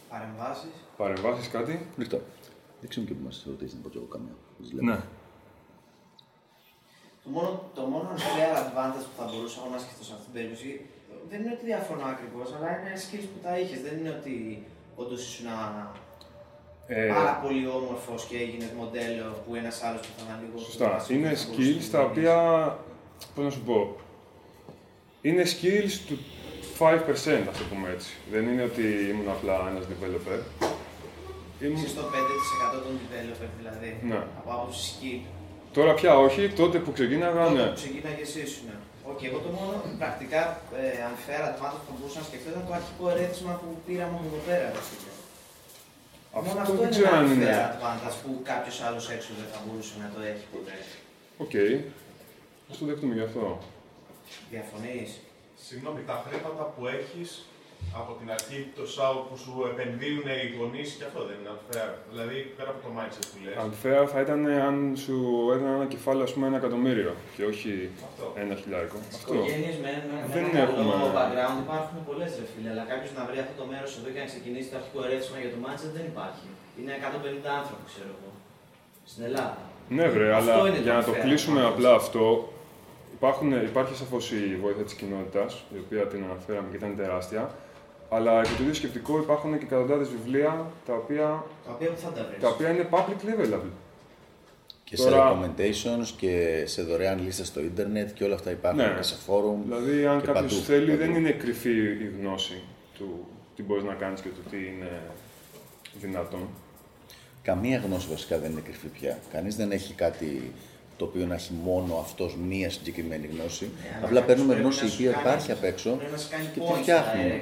[0.09, 0.71] Παρεμβάσεις.
[0.97, 2.21] Παρεμβάσεις κάτι; Λίχτω.
[2.81, 4.35] Δεν ξέρω και που μας ρωτήσει να πω εγώ καμία.
[4.81, 5.01] Ναι.
[7.25, 10.87] Το μόνο, το μόνο unfair advantage που θα μπορούσα να σκεφτώ σε αυτή την περίπτωση
[11.29, 13.81] δεν είναι ότι διαφωνώ ακριβώς, αλλά είναι skills που τα είχες.
[13.81, 15.51] Δεν είναι ότι όντως ήσουν ε,
[17.16, 20.57] πάρα πολύ όμορφος και έγινε μοντέλο που ένας άλλος που θα ήταν λίγο.
[20.68, 20.90] Σωστά.
[21.14, 22.35] Είναι skills τα οποία.
[23.35, 23.96] Πώς να σου πω.
[25.20, 26.16] Είναι skills του
[26.78, 28.11] 5%, ας το πούμε έτσι.
[28.33, 30.40] Δεν είναι ότι ήμουν απλά ένας developer.
[31.59, 33.88] Είσαι στο 5% των developer δηλαδή.
[34.11, 34.20] Ναι.
[34.38, 35.20] Από άποψη skill.
[35.76, 37.66] Τώρα πια όχι, τότε που ξεκίναγα, τότε ναι.
[37.68, 38.68] που ξεκίναγε εσύ ήσουν.
[39.11, 40.40] Ok, okay, εγώ το μόνο πρακτικά
[40.83, 44.26] ε, unfair advantage που θα μπορούσα να σκεφτώ ήταν το αρχικό ερέθισμα που πήραμε από
[44.31, 44.66] εδώ πέρα.
[44.81, 45.12] Αυτό,
[46.40, 50.21] μόνο αυτό είναι ένα unfair advantage που κάποιος άλλος έξω δεν θα μπορούσε να το
[50.31, 50.77] έχει ποτέ.
[51.38, 51.51] Ok.
[51.53, 51.73] Okay.
[52.71, 53.59] Ας το δεχτούμε γι' αυτό.
[54.51, 55.11] Διαφωνείς;
[55.66, 57.47] Συγγνώμη, τα χρήματα που έχεις
[58.01, 61.90] από την αρχή το ΣΑΟ που σου επενδύουν οι γονείς και αυτό δεν είναι unfair.
[62.11, 63.55] Δηλαδή πέρα από το mindset που λες.
[63.66, 65.16] Unfair θα ήταν αν σου
[65.53, 67.73] έδιναν ένα κεφάλαιο, ας πούμε, ένα εκατομμύριο και όχι
[68.09, 68.25] αυτό.
[68.42, 68.97] ένα χιλιάρικο.
[69.18, 69.35] Αυτό.
[69.35, 70.95] Οικογένειες με ένα δεν καλό έχουμε...
[71.18, 74.29] background υπάρχουν πολλές ρε φίλε, αλλά κάποιος να βρει αυτό το μέρος εδώ και να
[74.33, 76.47] ξεκινήσει το αρχικό ερέθισμα για το mindset δεν υπάρχει.
[76.79, 76.92] Είναι
[77.47, 78.31] 150 άνθρωποι, ξέρω εγώ.
[79.11, 79.62] Στην Ελλάδα.
[79.97, 80.55] Ναι, βρε, αλλά
[80.87, 82.25] για να το κλείσουμε απλά αυτό,
[83.23, 87.55] Υπάρχουν, υπάρχει σαφώς η βοήθεια της κοινότητας, η οποία την αναφέραμε και ήταν τεράστια.
[88.14, 92.29] Αλλά επί του ίδιου σκεπτικού υπάρχουν και εκατοντάδες βιβλία τα οποία, τα οποία, θα τα,
[92.40, 93.70] τα οποία είναι public available.
[94.85, 95.11] Και Τώρα...
[95.11, 98.94] σε recommendations και σε δωρεάν λίστες στο ίντερνετ και όλα αυτά υπάρχουν ναι.
[98.96, 99.62] και σε φόρουμ.
[99.62, 100.98] Δηλαδή, αν κάποιος θέλει, παντού.
[100.98, 102.62] δεν είναι κρυφή η γνώση
[102.94, 105.01] του τι μπορείς να κάνεις και του τι είναι
[106.01, 106.48] δυνατόν.
[107.42, 109.18] Καμία γνώση βασικά δεν είναι κρυφή πια.
[109.33, 110.53] Κανείς δεν έχει κάτι
[110.96, 113.70] το οποίο να έχει μόνο αυτός μία συγκεκριμένη γνώση.
[113.70, 115.98] Yeah, Απλά παίρνουμε γνώση η οποία υπάρχει απ' έξω
[116.55, 117.38] και τη φτιάχνουμε.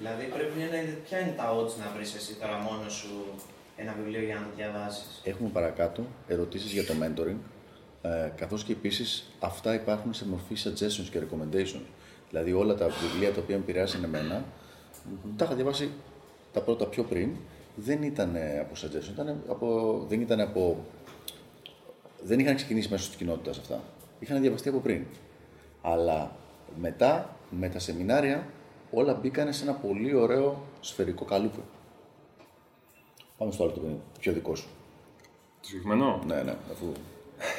[0.00, 3.08] Δηλαδή πρέπει να είναι ποια είναι τα odds να βρεις εσύ τώρα μόνος σου
[3.76, 7.36] ένα βιβλίο για να το διαβάσεις; Έχουμε παρακάτω ερωτήσεις για το mentoring.
[8.02, 11.86] Ε, Καθώς και επίσης αυτά υπάρχουν σε μορφή suggestions και recommendations.
[12.28, 15.30] Δηλαδή όλα τα βιβλία τα οποία επηρεάσαν εμένα, mm-hmm.
[15.36, 15.90] τα είχα διαβάσει
[16.52, 17.30] τα πρώτα πιο πριν.
[17.74, 20.84] Δεν ήταν από suggestions, ήταν από, δεν ήταν από
[22.22, 23.82] δεν είχαν ξεκινήσει μέσω τη κοινότητα αυτά.
[24.18, 25.04] Είχαν διαβαστεί από πριν.
[25.82, 26.36] Αλλά
[26.80, 28.46] μετά, με τα σεμινάρια,
[28.90, 31.60] όλα μπήκαν σε ένα πολύ ωραίο σφαιρικό καλούπι.
[33.38, 33.80] Πάμε στο άλλο το
[34.20, 34.68] πιο δικό σου.
[35.60, 36.86] Το συγκεκριμένο; Ναι, ναι, αφού.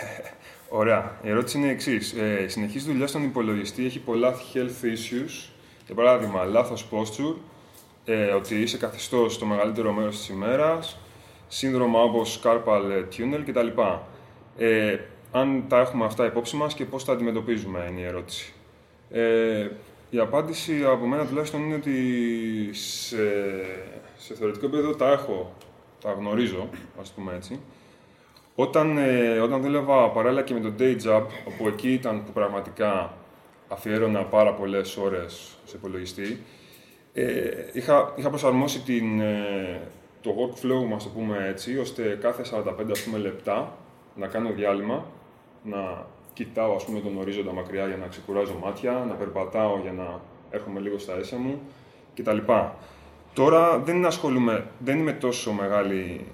[0.79, 1.19] Ωραία.
[1.23, 2.13] Η ερώτηση είναι η εξής.
[2.13, 5.49] Ε, συνεχής δουλειά στον υπολογιστή έχει πολλά health issues.
[5.85, 7.35] Για παράδειγμα, λάθος posture,
[8.05, 10.97] ε, ότι είσαι καθιστός στο μεγαλύτερο μέρος της ημέρας,
[11.47, 13.67] σύνδρομα όπως carpal tunnel κτλ.
[14.57, 14.99] Ε,
[15.31, 18.53] αν τα έχουμε αυτά υπόψη μας και πώς τα αντιμετωπίζουμε είναι η ερώτηση.
[19.11, 19.69] Ε,
[20.11, 21.93] η απάντηση από μένα τουλάχιστον είναι ότι
[22.73, 23.17] σε,
[24.17, 25.53] σε θεωρητικό επίπεδο τα έχω,
[26.01, 26.69] τα γνωρίζω,
[27.01, 27.59] ας πούμε έτσι.
[28.55, 33.13] Όταν, ε, όταν δούλευα παράλληλα και με το day job, όπου εκεί ήταν που πραγματικά
[33.67, 36.43] αφιέρωνα πάρα πολλές ώρες σε υπολογιστή,
[37.13, 39.81] ε, είχα, είχα προσαρμόσει την, ε,
[40.21, 43.77] το workflow μας, το πούμε έτσι, ώστε κάθε 45 ας πούμε, λεπτά
[44.15, 45.05] να κάνω διάλειμμα,
[45.63, 46.05] να
[46.43, 50.79] κοιτάω ας πούμε, τον ορίζοντα μακριά για να ξεκουράζω μάτια, να περπατάω για να έρχομαι
[50.79, 51.59] λίγο στα ίσα μου
[52.15, 52.37] κτλ.
[53.33, 56.25] Τώρα δεν ασχολούμαι, δεν είμαι τόσο μεγάλη,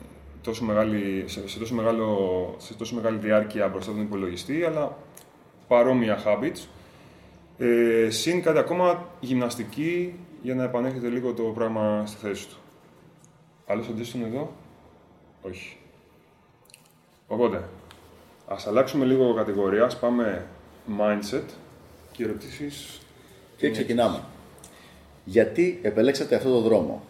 [0.42, 4.98] τόσο μεγάλη, σε, σε, τόσο μεγάλο, σε τόσο μεγάλη διάρκεια μπροστά από τον υπολογιστή, αλλά
[5.68, 6.68] παρόμοια habits.
[7.58, 12.56] Ε, συν κάτι ακόμα γυμναστική για να επανέρχεται λίγο το πράγμα στη θέση του.
[13.68, 14.52] Άλλος αντίστοιχος εδώ;
[15.42, 15.78] Όχι.
[17.28, 17.70] Οπότε,
[18.48, 20.46] ας αλλάξουμε λίγο κατηγορία, ας πάμε
[21.00, 21.44] mindset
[22.12, 23.00] και ερωτήσεις.
[23.58, 24.24] Και ξεκινάμε.
[25.26, 27.04] Γιατί επελέξατε αυτό το δρόμο;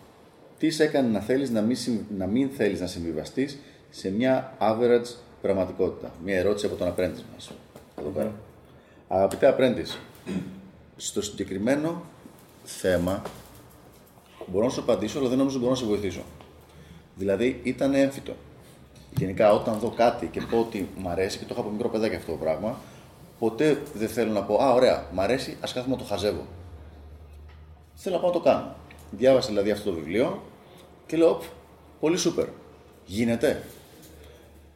[0.58, 1.78] Τι σε έκανε να, θέλεις να, μην,
[2.17, 3.58] να μην θέλεις να συμβιβαστείς
[3.89, 7.52] σε μια average πραγματικότητα; Μια ερώτηση από τον apprentice μας.
[8.00, 8.34] Εδώ πέρα.
[9.08, 9.97] Αγαπητέ apprentice,
[10.97, 12.02] στο συγκεκριμένο
[12.63, 13.21] θέμα
[14.47, 16.21] μπορώ να σου απαντήσω, αλλά δεν νομίζω ότι μπορώ να σε βοηθήσω.
[17.15, 18.36] Δηλαδή ήταν έμφυτο.
[19.18, 22.16] Γενικά, όταν δω κάτι και πω ότι μου αρέσει και το έχω από μικρό παιδάκι
[22.16, 22.78] αυτό το πράγμα,
[23.40, 26.46] ποτέ δεν θέλω να πω Α, ωραία, μου αρέσει, ας κάθομαι να το χαζεύω.
[27.96, 28.76] Θέλω να πάω να το κάνω.
[29.12, 30.42] Διάβασα δηλαδή αυτό το βιβλίο
[31.06, 31.42] και λέω,
[32.00, 32.48] πολύ σούπερ.
[33.06, 33.64] Γίνεται.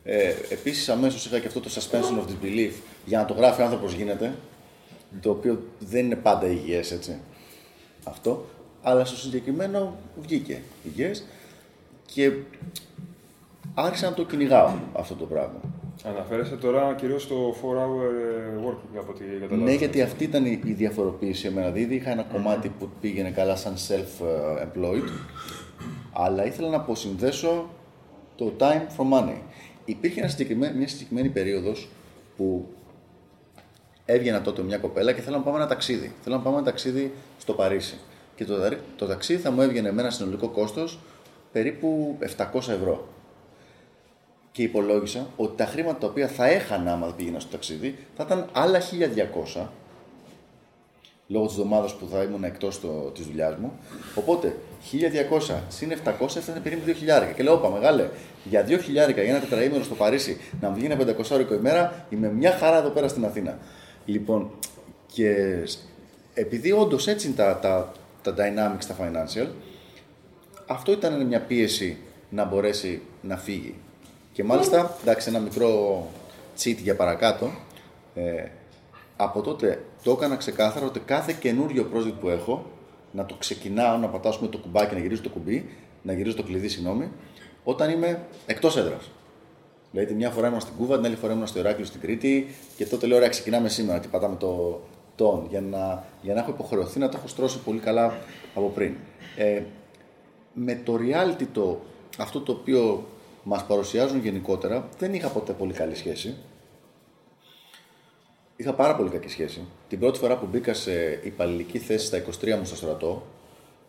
[0.03, 2.71] Ε, Επίσης, αμέσως είχα και αυτό το suspension of disbelief
[3.05, 4.35] για να το γράφει ο άνθρωπος γίνεται.
[5.21, 7.19] Το οποίο δεν είναι πάντα υγιές, έτσι.
[8.03, 8.45] Αυτό.
[8.81, 11.25] Αλλά στο συγκεκριμένο βγήκε υγιές
[12.05, 12.31] και
[13.73, 15.59] άρχισα να το κυνηγάω αυτό το πράγμα.
[16.03, 19.63] Αναφέρεσαι τώρα κυρίως στο 4-hour ε, work από ό,τι καταλάβω.
[19.63, 21.71] Ναι, γιατί αυτή ήταν η διαφοροποίηση εμένα.
[21.71, 25.09] Δηλαδή είχα ένα κομμάτι που πήγαινε καλά σαν self-employed,
[26.13, 27.69] αλλά ήθελα να αποσυνδέσω
[28.35, 29.37] το time from money.
[29.85, 30.19] Υπήρχε
[30.75, 31.89] μια συγκεκριμένη περίοδος
[32.37, 32.67] που
[34.05, 36.11] έβγαινα τότε μια κοπέλα και θέλω να πάμε ένα ταξίδι.
[36.21, 37.97] Θέλω να πάμε ένα ταξίδι στο Παρίσι.
[38.35, 38.55] Και το,
[38.95, 40.99] το ταξίδι θα μου έβγαινε με ένα συνολικό κόστος
[41.51, 43.07] περίπου 700 ευρώ.
[44.51, 48.49] Και υπολόγισα ότι τα χρήματα τα οποία θα έχανα άμα πήγαινα στο ταξίδι θα ήταν
[48.51, 48.81] άλλα
[49.55, 49.67] 1200
[51.31, 52.81] λόγω της εβδομάδας που θα ήμουν εκτός
[53.13, 53.71] της δουλειάς μου.
[54.15, 54.55] Οπότε
[54.91, 57.33] 1200 συν 700 έφτανε περίπου 2.000.
[57.35, 58.09] Και λέω, Όπα, μεγάλε,
[58.43, 62.51] για 2.000 για ένα τετραήμερο στο Παρίσι να μου βγει ένα 500 ημέρα, είμαι μια
[62.51, 63.57] χαρά εδώ πέρα στην Αθήνα.
[64.05, 64.51] Λοιπόν,
[65.13, 65.35] και
[66.33, 69.47] επειδή όντως έτσι είναι τα, τα, τα dynamics, τα financial,
[70.67, 71.97] αυτό ήταν μια πίεση
[72.29, 73.75] να μπορέσει να φύγει.
[74.31, 76.07] Και μάλιστα, εντάξει, ένα μικρό
[76.59, 77.51] cheat για παρακάτω,
[78.15, 78.45] ε,
[79.15, 82.65] από τότε το έκανα ξεκάθαρο ότι κάθε καινούριο project που έχω,
[83.11, 85.69] να το ξεκινάω, να πατάω το κουμπάκι, να γυρίζω το κουμπί,
[86.01, 87.11] να γυρίζω το κλειδί, συγγνώμη,
[87.63, 89.09] όταν είμαι εκτός έδρας.
[89.91, 92.47] Δηλαδή, τη μια φορά ήμουν στην Κούβα, την άλλη φορά ήμουν στο Ηράκλειο στην Κρήτη
[92.77, 93.99] και τότε λέω: Ωραία, ξεκινάμε σήμερα.
[93.99, 94.81] Και πατάμε το
[95.15, 98.17] τόν για να, για να έχω υποχρεωθεί να το έχω στρώσει πολύ καλά
[98.55, 98.95] από πριν.
[99.37, 99.61] Ε,
[100.53, 101.79] με το reality το,
[102.17, 103.05] αυτό το οποίο
[103.43, 106.35] μας παρουσιάζουν γενικότερα, δεν είχα ποτέ πολύ καλή σχέση.
[108.55, 109.65] Είχα πάρα πολύ κακή σχέση.
[109.89, 113.25] Την πρώτη φορά που μπήκα σε υπαλληλική θέση στα 23 μου στο στρατό,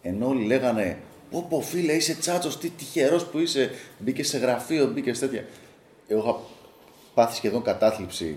[0.02, 0.98] ενώ όλοι λέγανε
[1.32, 5.44] Πω πω φίλε, είσαι τσάτσος, τι τυχερός που είσαι, μπήκες σε γραφείο, μπήκες σε τέτοια.
[6.06, 6.36] Εγώ είχα
[7.14, 8.36] πάθει σχεδόν κατάθλιψη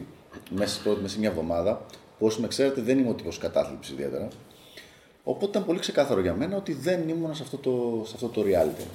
[0.50, 1.86] μέσα, μέσα σε μια εβδομάδα.
[2.20, 4.28] Που όσοι με ξέρετε, δεν είμαι ο τύπος κατάθλιψης ιδιαίτερα.
[5.24, 8.42] Οπότε ήταν πολύ ξεκάθαρο για μένα ότι δεν ήμουν σε αυτό το, σε αυτό το
[8.42, 8.86] reality.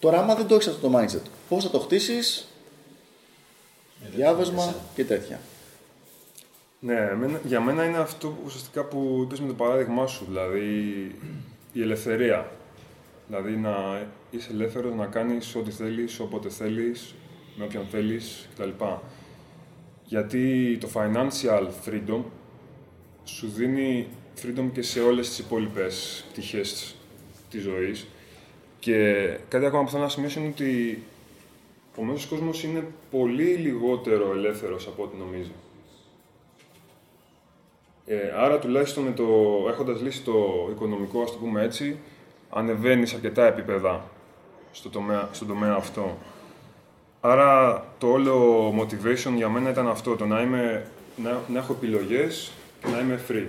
[0.00, 2.48] Τώρα, άμα δεν το έχεις αυτό το mindset, πώς θα το χτίσεις,
[4.14, 5.40] διάβασμα και τέτοια.
[6.80, 7.10] Ναι,
[7.44, 10.68] για μένα είναι αυτό ουσιαστικά που είπες με το παράδειγμά σου, δηλαδή
[11.72, 12.52] η ελευθερία.
[13.26, 17.14] Δηλαδή να είσαι ελεύθερος να κάνεις ό,τι θέλεις, όποτε θέλεις,
[17.56, 18.84] με όποιον θέλεις κτλ.
[20.04, 22.22] Γιατί το financial freedom
[23.24, 24.08] σου δίνει
[24.42, 26.94] freedom και σε όλες τις υπόλοιπες πτυχές
[27.50, 28.06] της ζωής.
[28.80, 31.02] Και κάτι ακόμα που θέλω να σημειώσω είναι ότι
[31.96, 35.52] ο μέσος κόσμος είναι πολύ λιγότερο ελεύθερος από ό,τι νομίζει.
[38.06, 39.24] Ε, άρα τουλάχιστον με το,
[39.68, 41.98] έχοντας λύσει το οικονομικό, ας το πούμε έτσι,
[42.50, 44.04] ανεβαίνει αρκετά επίπεδα
[44.72, 46.16] στο τομέα, στον τομέα αυτό.
[47.20, 52.52] Άρα το όλο motivation για μένα ήταν αυτό, το να, είμαι, να, να έχω επιλογές
[52.82, 53.48] και να είμαι free.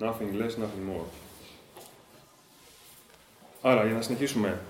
[0.00, 1.25] Nothing less, nothing more.
[3.66, 4.60] Άρα, για να συνεχίσουμε.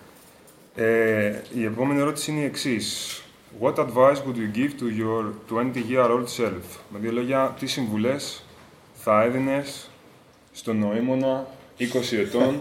[0.74, 3.22] Ε, η επόμενη ερώτηση είναι η εξής.
[3.60, 6.78] What advice would you give to your 20-year-old self?
[6.90, 8.44] Με δύο λόγια, τι συμβουλές
[8.94, 9.90] θα έδινες
[10.52, 11.46] στον νοήμονα
[11.78, 12.58] 20 ετών;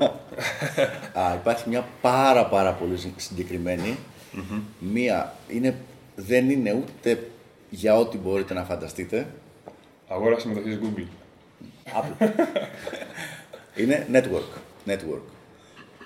[1.22, 3.98] Α, υπάρχει μια πάρα πάρα πολύ συγκεκριμένη.
[4.80, 5.78] Μία είναι,
[6.16, 7.30] δεν είναι ούτε
[7.70, 9.28] για ό,τι μπορείτε να φανταστείτε.
[10.08, 11.08] Αγόρασε μεταξύ Google.
[13.82, 14.60] είναι network.
[14.88, 15.35] network.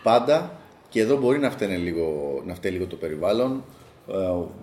[0.03, 3.63] Πάντα, και εδώ μπορεί να φταίνει λίγο, να φταίει λίγο το περιβάλλον,
[4.07, 4.13] ε,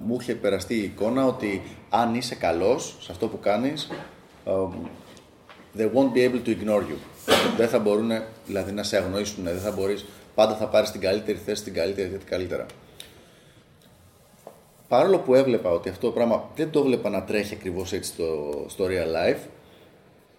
[0.04, 3.90] μου είχε περαστεί η εικόνα ότι αν είσαι καλός σε αυτό που κάνεις,
[4.44, 4.52] ε,
[5.78, 6.96] they won't be able to ignore you.
[7.56, 8.10] δεν θα μπορούν
[8.46, 12.08] δηλαδή, να σε αγνοήσουν, δεν θα μπορείς, πάντα θα πάρεις την καλύτερη θέση, την καλύτερη
[12.08, 12.66] την καλύτερα.
[14.88, 18.64] Παρόλο που έβλεπα ότι αυτό το πράγμα δεν το έβλεπα να τρέχει ακριβώς έτσι στο,
[18.68, 19.48] στο real life,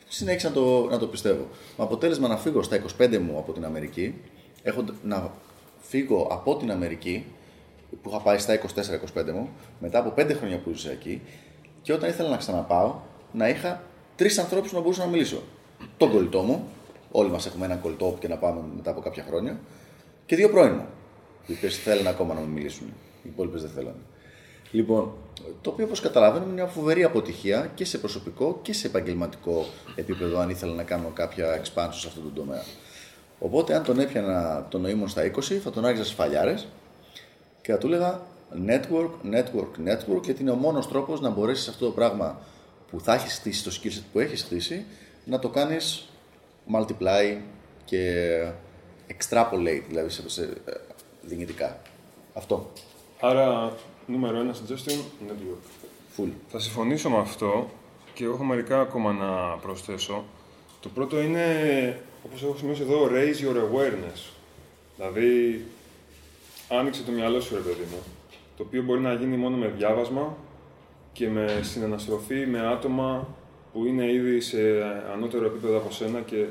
[0.08, 1.48] συνέχισα να το, να το πιστεύω.
[1.78, 4.22] Με αποτέλεσμα να φύγω στα 25 μου από την Αμερική,
[4.70, 5.32] έχω να
[5.80, 7.26] φύγω από την Αμερική,
[8.01, 9.49] που είχα πάει στα 24-25 μου,
[9.80, 11.22] μετά από 5 χρόνια που ζούσα εκεί,
[11.82, 12.95] και όταν ήθελα να ξαναπάω,
[13.32, 13.84] να είχα
[14.15, 15.41] τρεις ανθρώπους να μπορούσα να μιλήσω.
[15.97, 16.68] Τον κολλητό μου,
[17.11, 19.59] όλοι μας έχουμε έναν κολλητό όπου και να πάμε μετά από κάποια χρόνια,
[20.26, 20.86] και δύο πρώην μου,
[21.45, 22.88] οι οποίες θέλουν ακόμα να μου μιλήσουν.
[23.24, 24.01] Οι υπόλοιπες δεν θέλανε.
[24.72, 25.13] Λοιπόν,
[25.61, 29.65] το οποίο όπως καταλαβαίνω είναι μια φοβερή αποτυχία και σε προσωπικό και σε επαγγελματικό
[29.95, 32.63] επίπεδο, αν ήθελα να κάνω κάποια expansion σε αυτό το τομέα.
[33.40, 36.68] Οπότε, αν τον έπιανα τον νοήμων στα 20, θα τον άρχιζα στις φαλιάρες
[37.62, 38.22] και θα του έλεγα
[38.68, 42.40] network, network, network, γιατί είναι ο μόνος τρόπος να μπορέσεις αυτό το πράγμα
[42.92, 44.86] που θα έχεις χτίσει, το skill set που έχεις χτίσει,
[45.26, 46.10] να το κάνεις
[46.74, 47.38] multiply
[47.86, 48.34] και
[49.08, 50.72] extrapolate, δηλαδή σε, σε ε,
[51.22, 51.82] δυνητικά.
[52.34, 52.72] Αυτό.
[53.20, 53.74] Άρα,
[54.06, 55.64] νούμερο ένα suggestion, network.
[56.18, 56.30] Full.
[56.48, 57.70] Θα συμφωνήσω με αυτό
[58.14, 60.24] και έχω μερικά ακόμα να προσθέσω.
[60.80, 61.46] Το πρώτο είναι,
[62.28, 64.20] όπως έχω σημειώσει εδώ, raise your awareness.
[64.96, 65.62] Δηλαδή,
[66.70, 67.98] άνοιξε το μυαλό σου, ρε παιδί μου.
[68.58, 70.38] Το οποίο μπορεί να γίνει μόνο με διάβασμα
[71.14, 73.28] και με συναναστροφή με άτομα
[73.74, 74.58] που είναι ήδη σε
[75.14, 76.46] ανώτερο επίπεδο από σένα και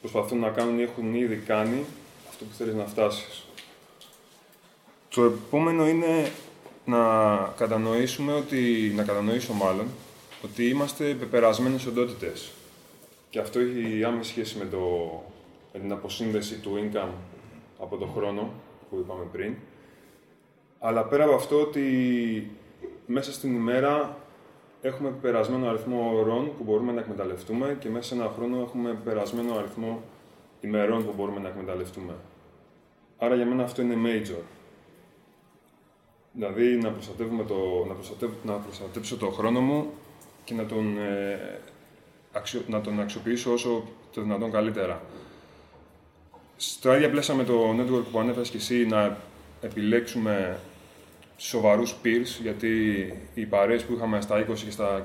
[0.00, 1.84] προσπαθούν να κάνουν ή έχουν ήδη κάνει
[2.28, 3.44] αυτό που θέλεις να φτάσεις.
[5.08, 6.30] Το επόμενο είναι
[6.84, 9.86] να κατανοήσουμε ότι, να κατανοήσω μάλλον,
[10.44, 12.50] ότι είμαστε πεπερασμένες οντότητες.
[13.32, 14.78] Και αυτό έχει άμεση σχέση με, το,
[15.72, 17.12] με την αποσύνδεση του income
[17.78, 18.50] από το χρόνο
[18.90, 19.54] που είπαμε πριν.
[20.78, 22.50] Αλλά πέρα από αυτό ότι
[23.06, 24.16] μέσα στην ημέρα
[24.82, 29.54] έχουμε περασμένο αριθμό ώρων που μπορούμε να εκμεταλλευτούμε και μέσα σε ένα χρόνο έχουμε περασμένο
[29.54, 30.02] αριθμό
[30.60, 32.14] ημερών που μπορούμε να εκμεταλλευτούμε.
[33.18, 34.42] Άρα για μένα αυτό είναι major.
[36.32, 39.90] Δηλαδή να, προστατεύουμε το, να, προστατεύω, να προστατέψω το χρόνο μου
[40.44, 41.60] και να τον, ε,
[42.32, 45.02] αξιο, να τον αξιοποιήσω όσο το δυνατόν καλύτερα.
[46.56, 49.16] Στο ίδια πλαίσια με το network που ανέφερες και εσύ, να
[49.60, 50.58] επιλέξουμε
[51.36, 52.68] σοβαρούς peers, γιατί
[53.34, 55.02] οι παρέες που είχαμε στα 20 και στα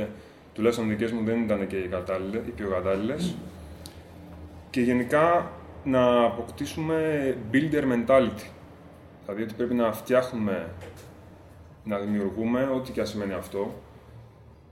[0.00, 0.06] 25,
[0.54, 1.90] τουλάχιστον δικές μου, δεν ήταν και οι,
[2.46, 3.34] οι πιο κατάλληλες.
[4.70, 5.50] Και γενικά
[5.84, 8.46] να αποκτήσουμε builder mentality.
[9.24, 10.68] Δηλαδή ότι πρέπει να φτιάχνουμε,
[11.84, 13.74] να δημιουργούμε, ό,τι και αν σημαίνει αυτό,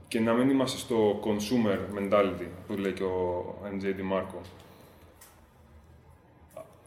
[0.09, 4.41] και να μην είμαστε στο consumer mentality, που λέει και ο NJ DiMarco.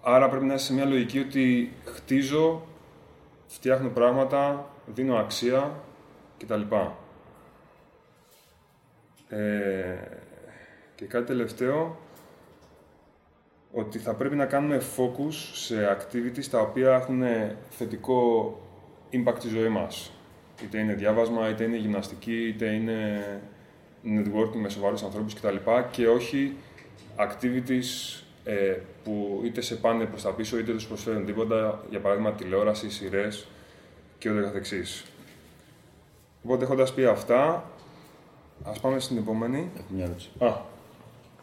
[0.02, 2.62] Άρα πρέπει να είσαι σε μια λογική ότι χτίζω
[3.46, 5.80] φτιάχνω πράγματα, δίνω αξία
[6.38, 6.60] κτλ.
[9.28, 9.96] Ε,
[10.94, 11.98] και κάτι τελευταίο,
[13.72, 17.22] ότι θα πρέπει να κάνουμε focus σε activities τα οποία έχουν
[17.70, 18.58] θετικό
[19.12, 20.11] impact στη ζωή μας.
[20.62, 23.22] Είτε είναι διάβασμα, είτε είναι γυμναστική, είτε είναι
[24.04, 25.56] networking με σοβαρούς ανθρώπους κτλ.
[25.90, 26.56] Και όχι
[27.16, 32.32] activities ε, που είτε σε πάνε προς τα πίσω είτε τους προσφέρουν τίποτα, για παράδειγμα
[32.32, 33.46] τηλεόραση, σειρές
[34.18, 35.04] και ούτε καθεξής.
[36.44, 37.70] Οπότε έχοντας πει αυτά,
[38.64, 39.70] ας πάμε στην επόμενη.
[39.76, 40.30] Έχω μια ερώτηση.
[40.38, 40.50] Α.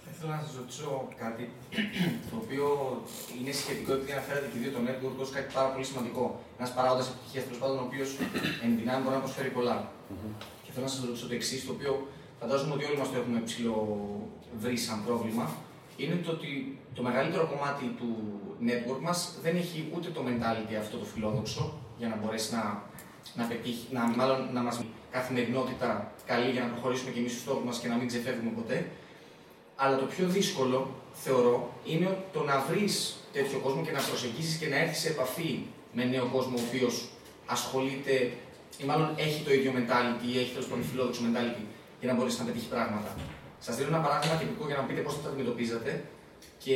[0.04, 1.50] Θα ήθελα να σας ρωτήσω κάτι
[2.30, 2.66] το οποίο
[3.38, 6.24] είναι σχετικό επειδή αναφέρατε και δύο το network ως κάτι πάρα πολύ σημαντικό.
[6.60, 8.10] Ένας παράγοντας επιτυχίας τέλος πάντων, ο οποίος
[8.64, 9.78] εν δυνάμει μπορεί να προσφέρει πολλά.
[9.82, 10.32] Mm-hmm.
[10.64, 11.92] Και θέλω να σας ρωτήσω το εξής, το οποίο
[12.40, 13.78] φαντάζομαι ότι όλοι μας το έχουμε ψηλό
[14.62, 15.46] βρει σαν πρόβλημα
[16.04, 18.10] είναι το ότι το μεγαλύτερο κομμάτι του
[18.68, 22.84] network μας δεν έχει ούτε το mentality αυτό το φιλόδοξο για να μπορέσει να,
[23.36, 27.64] να πετύχει, να, μάλλον να μας καθημερινότητα καλή για να προχωρήσουμε και εμείς στους στόχους
[27.64, 28.90] μας και να μην ξεφεύγουμε ποτέ.
[29.76, 31.56] Αλλά το πιο δύσκολο, θεωρώ,
[31.86, 32.94] είναι το να βρεις
[33.34, 35.60] τέτοιο κόσμο και να προσεγγίσεις και να έρθεις σε επαφή
[35.94, 37.10] με νέο κόσμο ο οποίος
[37.46, 38.16] ασχολείται
[38.82, 41.64] ή μάλλον έχει το ίδιο mentality ή έχει τέλο πάντων φιλόδοξο mentality
[42.00, 43.10] για να μπορέσει να πετύχει πράγματα.
[43.66, 45.92] Σας δίνω ένα παράδειγμα τυπικό για να πείτε πώς θα το αντιμετωπίζετε.
[46.64, 46.76] Και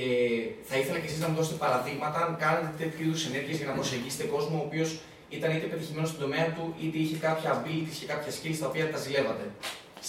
[0.69, 3.73] θα ήθελα και εσείς να μου δώσετε παραδείγματα αν κάνετε τέτοιου είδους ενέργειες για να
[3.79, 4.89] προσεγγίσετε κόσμο ο οποίος
[5.35, 8.91] ήταν είτε πετυχημένος στον τομέα του, είτε είχε κάποια abilities και κάποια skills τα οποία
[8.91, 9.45] τα ζηλεύατε.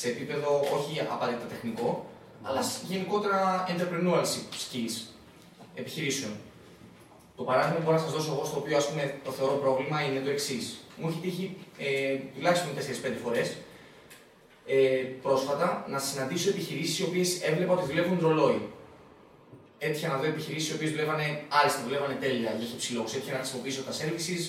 [0.01, 1.89] Σε επίπεδο όχι απαραίτητα τεχνικό,
[2.47, 4.97] αλλά γενικότερα entrepreneurship skills
[5.74, 6.32] επιχειρήσεων.
[7.36, 10.03] Το παράδειγμα που μπορώ να σας δώσω εγώ, στο οποίο ας πούμε, το θεωρώ πρόβλημα,
[10.03, 10.78] είναι το εξής.
[10.97, 13.57] Μου έχει τύχει ε, τουλάχιστον 4-5 φορές
[14.66, 14.76] ε,
[15.22, 18.68] πρόσφατα να συναντήσω επιχειρήσεις οι οποίες έβλεπα ότι δουλεύουν ρολόι.
[19.78, 23.01] Έτυχε να δω επιχειρήσεις οι οποίες δουλεύανε άριστα, δουλεύανε τέλεια για υψηλό.
[23.01, 24.42] Έτυχε να χρησιμοποιήσω τα services,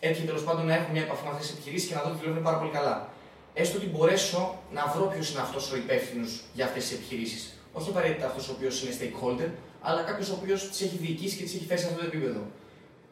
[0.00, 2.18] έτυχε τέλος πάντων να έχω μια επαφή με αυτές τις επιχειρήσεις και να δω ότι
[2.18, 3.08] δουλεύουν πάρα πολύ καλά.
[3.54, 7.54] Έστω ότι μπορέσω να βρω ποιος είναι αυτός ο υπεύθυνος για αυτές τις επιχειρήσεις.
[7.72, 11.42] Όχι απαραίτητα αυτός ο οποίος είναι stakeholder, αλλά κάποιος ο οποίος τις έχει διοικήσει και
[11.42, 12.40] τις έχει φέρει σε αυτό το επίπεδο.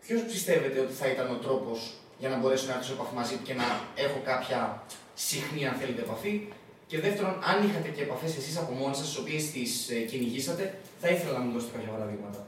[0.01, 1.79] Ποιος πιστεύετε ότι θα ήταν ο τρόπος
[2.19, 3.65] για να μπορέσω να έρθω σε επαφή μαζί και να
[3.95, 4.83] έχω κάποια
[5.15, 6.49] συχνή, αν θέλετε, επαφή,
[6.87, 10.79] Και δεύτερον, αν είχατε και επαφές εσείς από μόνοι σας, τι οποίες τις ε, κυνηγήσατε,
[11.01, 12.47] θα ήθελα να μου δώσετε κάποια παραδείγματα.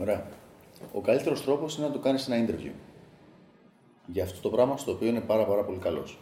[0.00, 0.26] Ωραία.
[0.92, 2.72] Ο καλύτερος τρόπος είναι να το κάνεις ένα interview.
[4.06, 6.18] Για αυτό το πράγμα στο οποίο είναι πάρα, πάρα πολύ καλός.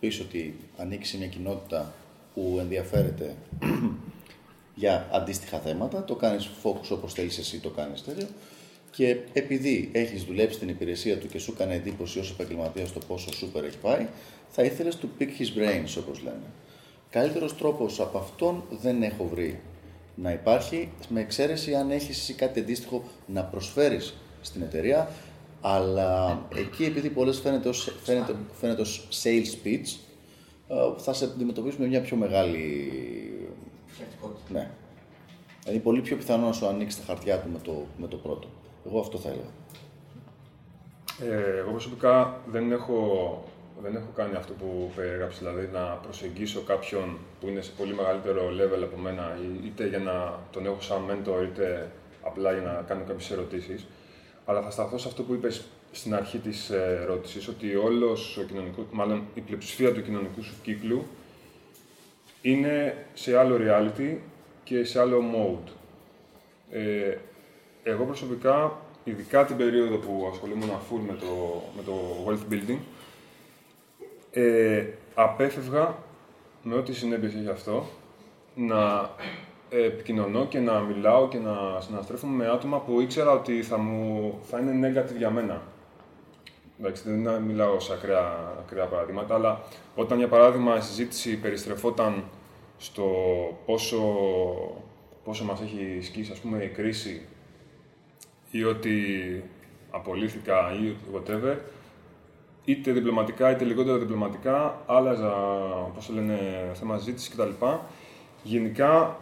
[0.00, 1.92] Πεις ότι ανοίξει μια κοινότητα
[2.34, 3.34] που ενδιαφέρεται
[4.74, 8.26] για αντίστοιχα θέματα, το κάνεις focus όπως θέλεις εσύ, το κάνεις τέτοιο.
[8.90, 13.30] Και επειδή έχεις δουλέψει την υπηρεσία του και σου έκανε εντύπωση ως επαγγελματίας το πόσο
[13.30, 14.06] super έχει πάει,
[14.48, 16.46] θα ήθελες to pick his brains, όπως λένε.
[17.10, 19.60] Καλύτερος τρόπος από αυτόν δεν έχω βρει
[20.14, 25.10] να υπάρχει, με εξαίρεση αν έχεις εσύ κάτι αντίστοιχο να προσφέρεις στην εταιρεία,
[25.64, 29.96] αλλά εκεί επειδή πολλές φαίνεται ως, φαίνεται, φαίνεται ως sales pitch,
[30.68, 32.90] ε, θα σε αντιμετωπίσουμε μια πιο μεγάλη.
[34.48, 34.70] Ναι.
[35.62, 38.48] Δηλαδή πολύ πιο πιθανό να σου ανοίξει τα χαρτιά του με το, με το πρώτο.
[38.86, 39.50] Εγώ αυτό θα έλεγα.
[41.20, 42.98] Ε, εγώ προσωπικά δεν έχω,
[43.82, 48.48] δεν έχω κάνει αυτό που περιέγραψες, δηλαδή να προσεγγίσω κάποιον που είναι σε πολύ μεγαλύτερο
[48.48, 51.90] level από μένα, είτε για να τον έχω σαν mentor, είτε
[52.22, 53.86] απλά για να κάνω κάποιες ερωτήσεις.
[54.44, 58.84] Αλλά θα σταθώ σε αυτό που είπες στην αρχή της ερώτησης, ότι όλος ο κοινωνικός,
[58.90, 61.06] μάλλον η πλειοψηφία του κοινωνικού σου κύκλου
[62.42, 64.16] είναι σε άλλο reality
[64.64, 65.70] και σε άλλο mode.
[66.70, 67.16] Ε,
[67.82, 72.78] εγώ προσωπικά, ειδικά την περίοδο που ασχολούμαι full με το, με το wealth building,
[74.30, 75.98] ε, απέφευγα
[76.62, 77.86] με ό,τι συνέπειες έχει αυτό
[78.54, 79.10] να
[79.72, 84.58] επικοινωνώ και να μιλάω και να συναστρέφομαι με άτομα που ήξερα ότι θα, μου, θα
[84.58, 85.62] είναι negative για μένα.
[86.80, 89.60] Εντάξει, δεν μιλάω σε ακραία, ακραία παραδείγματα, αλλά
[89.94, 92.24] όταν για παράδειγμα η συζήτηση περιστρεφόταν
[92.78, 93.06] στο
[93.66, 94.02] πόσο,
[95.24, 97.26] πόσο μας έχει σκίσει ας πούμε, η κρίση
[98.50, 98.94] ή ότι
[99.90, 101.56] απολύθηκα ή whatever,
[102.64, 105.30] είτε διπλωματικά είτε λιγότερο διπλωματικά, άλλαζα
[105.94, 106.38] πώς το λένε,
[106.74, 107.64] θέμα συζήτηση κτλ.
[108.42, 109.16] Γενικά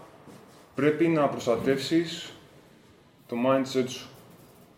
[0.80, 2.32] πρέπει να προστατεύσεις
[3.26, 4.08] το mindset σου.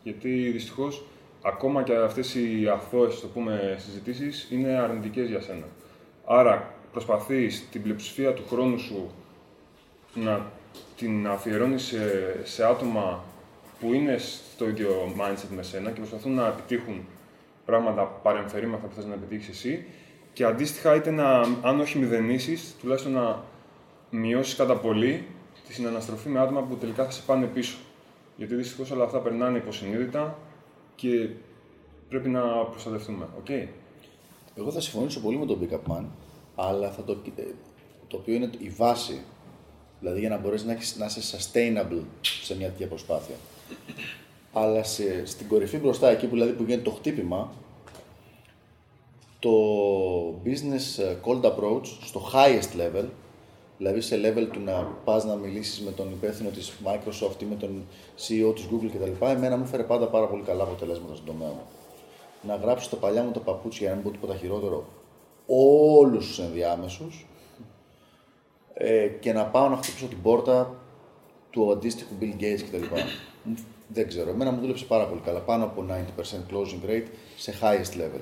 [0.02, 1.04] Γιατί δυστυχώς
[1.42, 5.64] ακόμα και αυτές οι αθώες, το πούμε, συζητήσεις είναι αρνητικές για σένα.
[6.26, 9.10] Άρα προσπαθείς την πλειοψηφία του χρόνου σου
[10.14, 10.46] να
[10.96, 13.24] την αφιερώνεις σε, σε άτομα
[13.80, 17.06] που είναι στο ίδιο mindset με σένα και προσπαθούν να επιτύχουν
[17.64, 19.84] πράγματα παρεμφερή με αυτά που θες να επιτύχεις εσύ
[20.32, 23.42] και αντίστοιχα είτε να, αν όχι μηδενίσεις, τουλάχιστον να
[24.10, 25.26] μειώσεις κατά πολύ
[25.72, 27.76] τη συναναστροφή με άτομα που τελικά θα σε πάνε πίσω.
[28.36, 30.38] Γιατί δυστυχώς όλα αυτά περνάνε υποσυνείδητα
[30.94, 31.28] και
[32.08, 33.28] πρέπει να προστατευτούμε.
[33.44, 33.66] Okay.
[34.54, 36.04] Εγώ θα συμφωνήσω πολύ με τον Big Man,
[36.54, 37.42] αλλά θα το, ε,
[38.08, 39.20] το οποίο είναι η βάση,
[40.00, 42.02] δηλαδή για να μπορέσεις να, έχεις, να είσαι sustainable
[42.42, 43.34] σε μια τέτοια προσπάθεια.
[44.52, 47.52] Αλλά σε, στην κορυφή μπροστά, εκεί που, δηλαδή, που γίνεται το χτύπημα,
[49.38, 49.50] το
[50.44, 53.04] business ε, cold approach στο highest level,
[53.82, 57.54] δηλαδή σε level του να πας να μιλήσεις με τον υπεύθυνο της Microsoft ή με
[57.54, 59.24] τον CEO της Google κτλ.
[59.24, 61.62] Εμένα μου φέρε πάντα πάρα πολύ καλά αποτελέσματα στον τομέα μου.
[62.42, 64.84] Να γράψω τα παλιά μου τα παπούτσια, για να μην πω τίποτα χειρότερο,
[65.46, 67.26] όλους τους ενδιάμεσους
[68.74, 70.74] ε, και να πάω να χτυπήσω την πόρτα
[71.50, 72.84] του αντίστοιχου Bill Gates κτλ.
[73.88, 77.06] Δεν ξέρω, εμένα μου δούλεψε πάρα πολύ καλά, πάνω από 90% closing rate
[77.36, 78.20] σε highest level.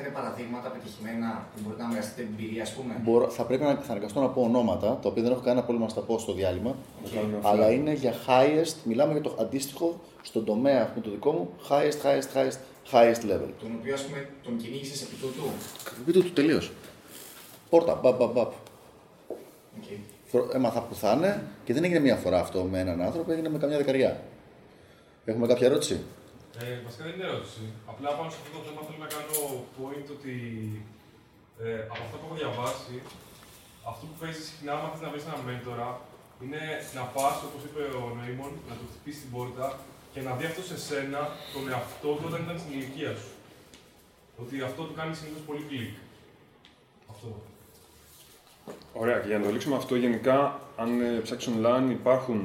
[0.00, 3.90] Είχατε παραδείγματα πετυχημένα που μπορείτε να μοιραστείτε εμπειρία, ας πούμε; Μπορώ, θα πρέπει να θα
[3.92, 6.76] αναγκαστώ να πω ονόματα, τα οποία δεν έχω κανένα πρόβλημα να στα πω στο διάλειμμα.
[7.42, 11.98] Αλλά είναι για highest, μιλάμε για το αντίστοιχο στον τομέα με το δικό μου, highest,
[12.04, 12.58] highest, highest,
[12.92, 13.50] highest level.
[13.60, 15.42] Τον οποίο ας πούμε τον κυνήγησες επί τούτου;
[16.00, 16.72] Επί τούτου τελείως.
[17.70, 18.52] Πόρτα, μπαπ, μπαπ, μπαπ.
[19.80, 19.98] Okay.
[20.54, 23.58] Έμαθα που θα είναι και δεν έγινε μία φορά αυτό με έναν άνθρωπο, έγινε με
[23.58, 24.20] καμιά δεκαριά.
[25.24, 26.00] Έχουμε κάποια ερώτηση;
[26.60, 27.64] Ε, βασικά δεν είναι ερώτηση.
[27.92, 29.38] Απλά πάνω σε αυτό το θέμα θέλω να κάνω
[29.76, 30.34] point ότι
[31.64, 32.94] ε, από αυτό που έχω διαβάσει,
[33.90, 35.88] αυτό που παίζεις συχνά, άμα θες να βρεις ένα μέντορα,
[36.42, 36.62] είναι
[36.98, 39.66] να πας, όπως είπε ο Νέιμον, να του χτυπήσεις την πόρτα
[40.12, 41.20] και να δει αυτό σε σένα
[41.54, 43.32] τον εαυτό του όταν ήταν στην ηλικία σου.
[44.42, 45.94] Ότι αυτό του κάνει συνήθως πολύ κλικ.
[47.12, 47.28] Αυτό.
[49.02, 50.38] Ωραία, και για να το λήξουμε αυτό, γενικά,
[50.82, 52.38] αν ε, ψάξει online, υπάρχουν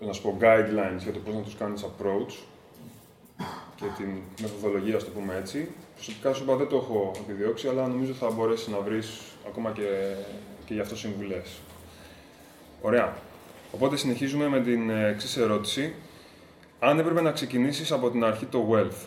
[0.00, 2.34] να σου πω, guidelines για το πώς να τους κάνεις approach
[3.82, 4.08] και την
[4.40, 5.68] μεθοδολογία, στο το πούμε έτσι.
[5.94, 10.14] Προσωπικά σου είπα δεν το έχω επιδιώξει, αλλά νομίζω θα μπορέσεις να βρεις ακόμα και,
[10.64, 11.60] και γι' αυτό συμβουλές.
[12.80, 13.16] Ωραία.
[13.74, 15.94] Οπότε συνεχίζουμε με την εξής ερώτηση.
[16.78, 19.06] Αν έπρεπε να ξεκινήσεις από την αρχή το wealth,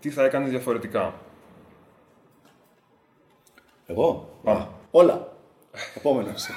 [0.00, 1.14] τι θα έκανες διαφορετικά;
[3.86, 5.32] Εγώ; Α, όλα.
[5.96, 6.48] Επόμενος.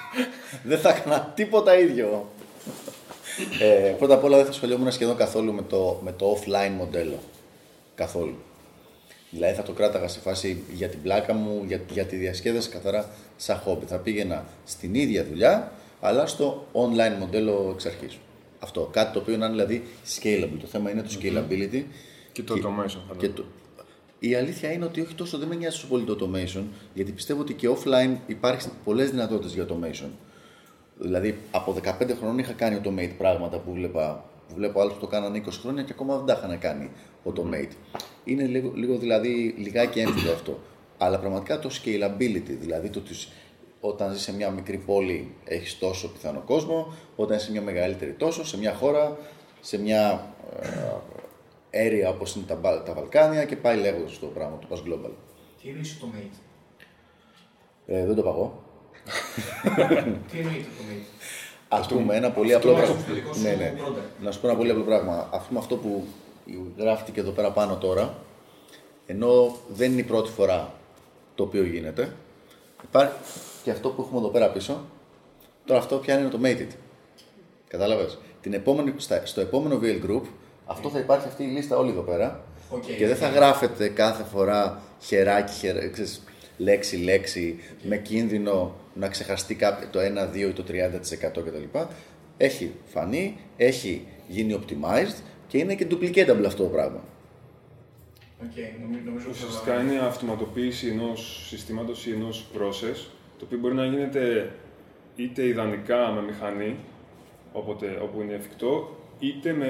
[0.64, 2.26] δεν θα έκανα τίποτα ίδιο
[3.59, 7.20] ε, πρώτα απ' όλα δεν θα ασχολιόμουν σχεδόν καθόλου με το, με το offline μοντέλο.
[7.96, 8.36] Καθόλου.
[9.30, 13.10] Δηλαδή θα το κράταγα σε φάση για την πλάκα μου, για, για τη διασκέδαση καθαρά
[13.36, 13.86] σαν χόμπι.
[13.86, 18.18] Θα πήγαινα στην ίδια δουλειά, αλλά στο online μοντέλο εξ αρχής.
[18.60, 18.89] Αυτό.
[18.91, 19.84] Κάτι το οποίο να είναι δηλαδή
[20.16, 20.58] scalable.
[20.60, 21.84] Το θέμα είναι το scalability.
[22.32, 23.18] Και το automation.
[23.18, 23.46] Και το...
[24.20, 26.64] Η αλήθεια είναι ότι όχι τόσο δεν με νοιάζει τόσο πολύ το automation,
[26.94, 30.10] γιατί πιστεύω ότι και offline υπάρχουν πολλές δυνατότητες για automation.
[30.98, 35.08] Δηλαδή, από 15 χρόνια είχα κάνει automate πράγματα που βλέπα που βλέπω άλλου που το
[35.08, 36.91] κάνανε 20 χρόνια και ακόμα δεν τα είχαν κάνει
[37.26, 37.72] automate.
[38.24, 40.60] Είναι λίγο, λίγο δηλαδή λιγάκι έμφυλο αυτό.
[40.98, 43.14] Αλλά πραγματικά το scalability, δηλαδή το ότι
[43.80, 48.12] όταν ζεις σε μια μικρή πόλη έχεις τόσο πιθανό κόσμο, όταν είσαι σε μια μεγαλύτερη
[48.12, 49.18] τόσο, σε μια χώρα,
[49.62, 50.34] σε μια
[51.72, 55.12] ε, area όπως είναι τα, τα Βαλκάνια και πάει λέγοντας το πράγμα, το πας global.
[55.62, 56.38] Τι είναι automate;
[57.86, 58.64] Ε, δεν το παγώ.
[60.32, 61.22] Τι εννοείται automate;
[61.74, 62.95] Α πούμε ένα πολύ απλό πράγμα.
[63.41, 63.74] Ναι, ναι.
[64.21, 65.30] Να σου πω ένα πολύ απλό πράγμα.
[65.34, 66.03] Αυτό, αυτό που
[66.78, 68.15] γράφτηκε εδώ πέρα πάνω τώρα,
[69.05, 70.74] ενώ δεν είναι η πρώτη φορά
[71.36, 72.13] το οποίο γίνεται,
[72.84, 73.13] υπάρχει
[73.63, 74.86] και αυτό που έχουμε εδώ πέρα πίσω.
[75.65, 76.67] Τώρα αυτό πια είναι automated.
[77.67, 78.17] Κατάλαβες;
[79.24, 80.21] Στο επόμενο VL Group
[80.65, 82.43] αυτό θα υπάρχει αυτή η λίστα όλη εδώ πέρα
[82.76, 86.21] Okay, και δεν θα γράφεται κάθε φορά χεράκι, χεράκι λέξη,
[86.58, 89.58] λέξη, με κίνδυνο να ξεχαστεί
[89.91, 91.80] το 1, 2 ή το 30% κτλ.
[92.38, 97.04] Έχει φανεί, έχει γίνει optimized και είναι και duplicatable αυτό το πράγμα.
[98.43, 104.51] Okay, νομίζω Ουσιαστικά είναι αυτοματοποίηση ενός συστήματος ή ενός process, το οποίο μπορεί να γίνεται
[105.16, 106.76] είτε ιδανικά με μηχανή,
[107.51, 109.70] όποτε, όπου είναι εφικτό, είτε με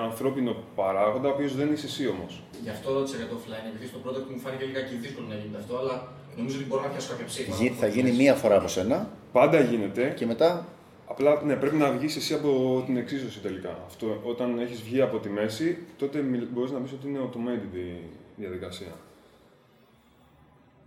[0.00, 2.42] ανθρώπινο παράγοντα, ο οποίος δεν είσαι εσύ όμως.
[2.62, 5.58] Γι' αυτό ρώτησα για το offline, επειδή στο πρώτο μου φάνηκε λιγάκι δύσκολο να γίνεται
[5.58, 7.74] αυτό, αλλά νομίζω ότι μπορώ να πιάσω κάποια ψήφα.
[7.78, 9.10] θα γίνει μία φορά από σένα.
[9.32, 10.12] Πάντα γίνεται.
[10.16, 10.66] Και μετά;
[11.10, 13.78] Απλά ναι, πρέπει να βγεις εσύ από την εξίσωση τελικά.
[13.86, 16.18] Αυτό, όταν έχεις βγει από τη μέση, τότε
[16.52, 18.02] μπορείς να πεις ότι είναι automated η
[18.36, 18.92] διαδικασία.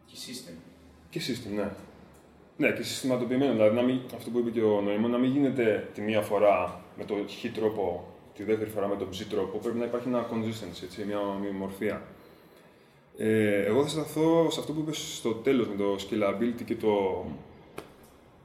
[0.05, 0.55] Και system.
[1.09, 1.69] Και system, ναι.
[2.57, 3.51] Ναι, και συστηματοποιημένο.
[3.51, 6.83] Δηλαδή, να μην, αυτό που είπε και ο Νοήμο, να μην γίνεται τη μία φορά
[6.97, 9.57] με το χ τρόπο, τη δεύτερη φορά με τον ψ τρόπο.
[9.57, 11.19] Πρέπει να υπάρχει ένα consistency, έτσι, μια
[11.59, 12.01] μορφία.
[13.17, 17.25] Ε, εγώ θα σταθώ σε αυτό που είπες στο τέλος με το scalability και το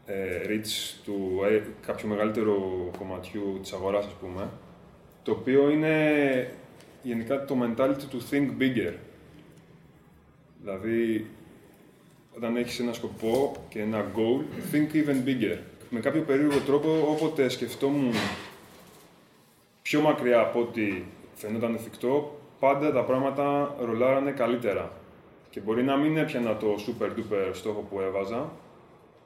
[0.06, 4.50] ε, reach του ε, κάποιου μεγαλύτερου κομματιού της αγοράς, ας πούμε,
[5.22, 6.50] το οποίο είναι
[7.02, 8.92] γενικά το mentality του think bigger.
[10.60, 11.26] Δηλαδή,
[12.36, 14.42] όταν έχεις ένα σκοπό και ένα goal,
[14.72, 15.58] think even bigger.
[15.90, 18.12] Με κάποιο περίεργο τρόπο, όποτε σκεφτόμουν
[19.82, 21.02] πιο μακριά από ό,τι
[21.34, 24.90] φαινόταν εφικτό, πάντα τα πράγματα ρολάρανε καλύτερα.
[25.50, 28.50] Και μπορεί να μην έπιανα το super duper στόχο που έβαζα,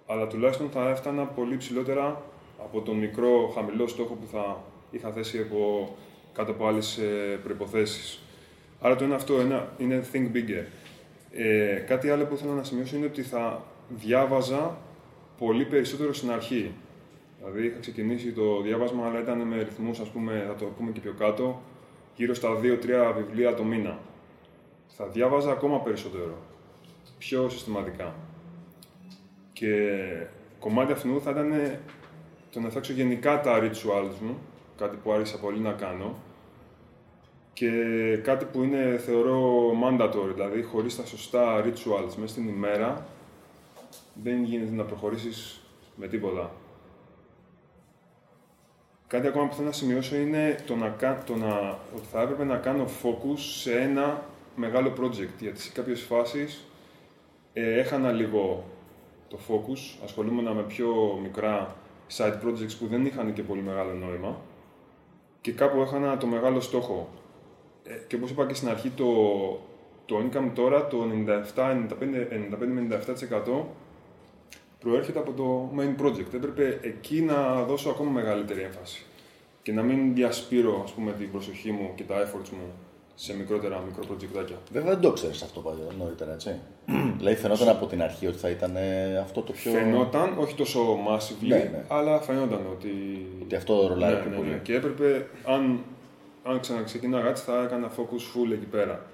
[0.06, 2.22] αλλά τουλάχιστον θα έφτανα πολύ ψηλότερα
[2.58, 5.88] από τον μικρό χαμηλό στόχο που θα είχα θέσει από,
[6.32, 8.22] κάτω από άλλες ε, προϋποθέσεις.
[8.80, 10.64] Άρα το ένα αυτό ένα, είναι think bigger.
[11.32, 14.76] Ε, κάτι άλλο που θέλω να σημειώσω είναι ότι θα διάβαζα
[15.38, 16.72] πολύ περισσότερο στην αρχή.
[17.38, 21.00] Δηλαδή είχα ξεκινήσει το διάβασμα, αλλά ήταν με ρυθμούς, ας πούμε, θα το πούμε και
[21.00, 21.62] πιο κάτω,
[22.20, 23.98] γύρω στα 2-3 βιβλία το μήνα.
[24.88, 26.38] Θα διάβαζα ακόμα περισσότερο,
[27.18, 28.14] πιο συστηματικά.
[29.52, 29.98] Και
[30.58, 31.78] κομμάτι αυτού θα ήταν
[32.52, 34.38] το να φτιάξω γενικά τα rituals μου,
[34.76, 36.14] κάτι που άρχισα πολύ να κάνω,
[37.52, 37.70] και
[38.22, 43.06] κάτι που είναι, θεωρώ, mandatory, δηλαδή χωρίς τα σωστά rituals μέσα στην ημέρα,
[44.22, 45.60] δεν γίνεται να προχωρήσεις
[45.96, 46.50] με τίποτα.
[49.10, 50.96] Κάτι ακόμα που θέλω να σημειώσω είναι το να,
[51.26, 54.22] το να, ότι θα έπρεπε να κάνω focus σε ένα
[54.56, 56.64] μεγάλο project, γιατί σε κάποιες φάσεις
[57.52, 58.64] ε, έχανα λίγο
[59.28, 61.76] το focus, ασχολούμαι με πιο μικρά
[62.16, 64.40] side projects που δεν είχαν και πολύ μεγάλο νόημα.
[65.40, 67.08] Και κάπου έχανα το μεγάλο στόχο.
[67.84, 69.06] Ε, και όπως είπα και στην αρχή, το,
[70.06, 71.06] το income τώρα, το
[71.56, 73.64] 97-95-97%
[74.80, 76.34] προέρχεται από το main project.
[76.34, 79.04] Έπρεπε εκεί να δώσω ακόμα μεγαλύτερη έμφαση
[79.62, 82.72] και να μην διασπείρω ας πούμε, την προσοχή μου και τα efforts μου
[83.14, 84.56] σε μικρότερα μικρό projectάκια.
[84.72, 86.54] Βέβαια δεν το ξέρεις αυτό παλιά, νωρίτερα, έτσι.
[87.18, 89.72] δηλαδή φαινόταν από την αρχή ότι θα ήταν ε, αυτό το πιο.
[89.72, 91.84] Φαινόταν, όχι τόσο massively, ναι, ναι.
[91.88, 92.90] αλλά φαινόταν ότι.
[93.42, 94.50] Ότι αυτό ρολάει ναι, πιο ναι, πολύ.
[94.50, 94.60] Ναι.
[94.62, 95.84] Και έπρεπε, αν,
[96.42, 99.06] αν ξαναξεκινάγα έτσι, θα έκανα focus full εκεί πέρα.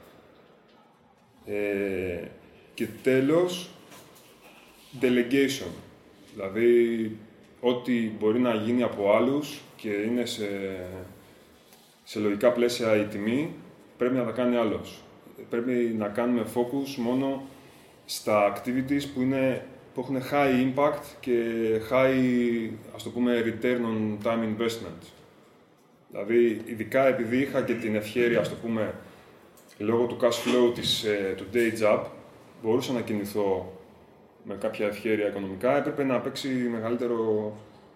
[1.45, 2.29] Ε,
[2.75, 3.71] και τέλος,
[5.01, 5.71] delegation.
[6.35, 7.11] Δηλαδή,
[7.61, 10.49] ό,τι μπορεί να γίνει από άλλους και είναι σε,
[12.05, 13.55] σε λογικά πλαίσια η τιμή,
[13.99, 15.03] πρέπει να τα κάνει άλλος.
[15.51, 17.43] Πρέπει να κάνουμε focus μόνο
[18.05, 21.33] στα activities που, είναι, που έχουν high impact και
[21.91, 25.07] high, ας το πούμε, return on time investment.
[26.11, 28.95] Δηλαδή, ειδικά επειδή είχα και την ευχαίρεια, ας το πούμε,
[29.79, 32.01] λόγω του cash flow της, ε, του day job
[32.63, 33.73] μπορούσα να κινηθώ
[34.49, 37.53] με κάποια ευχαίρεια οικονομικά, έπρεπε να παίξει μεγαλύτερο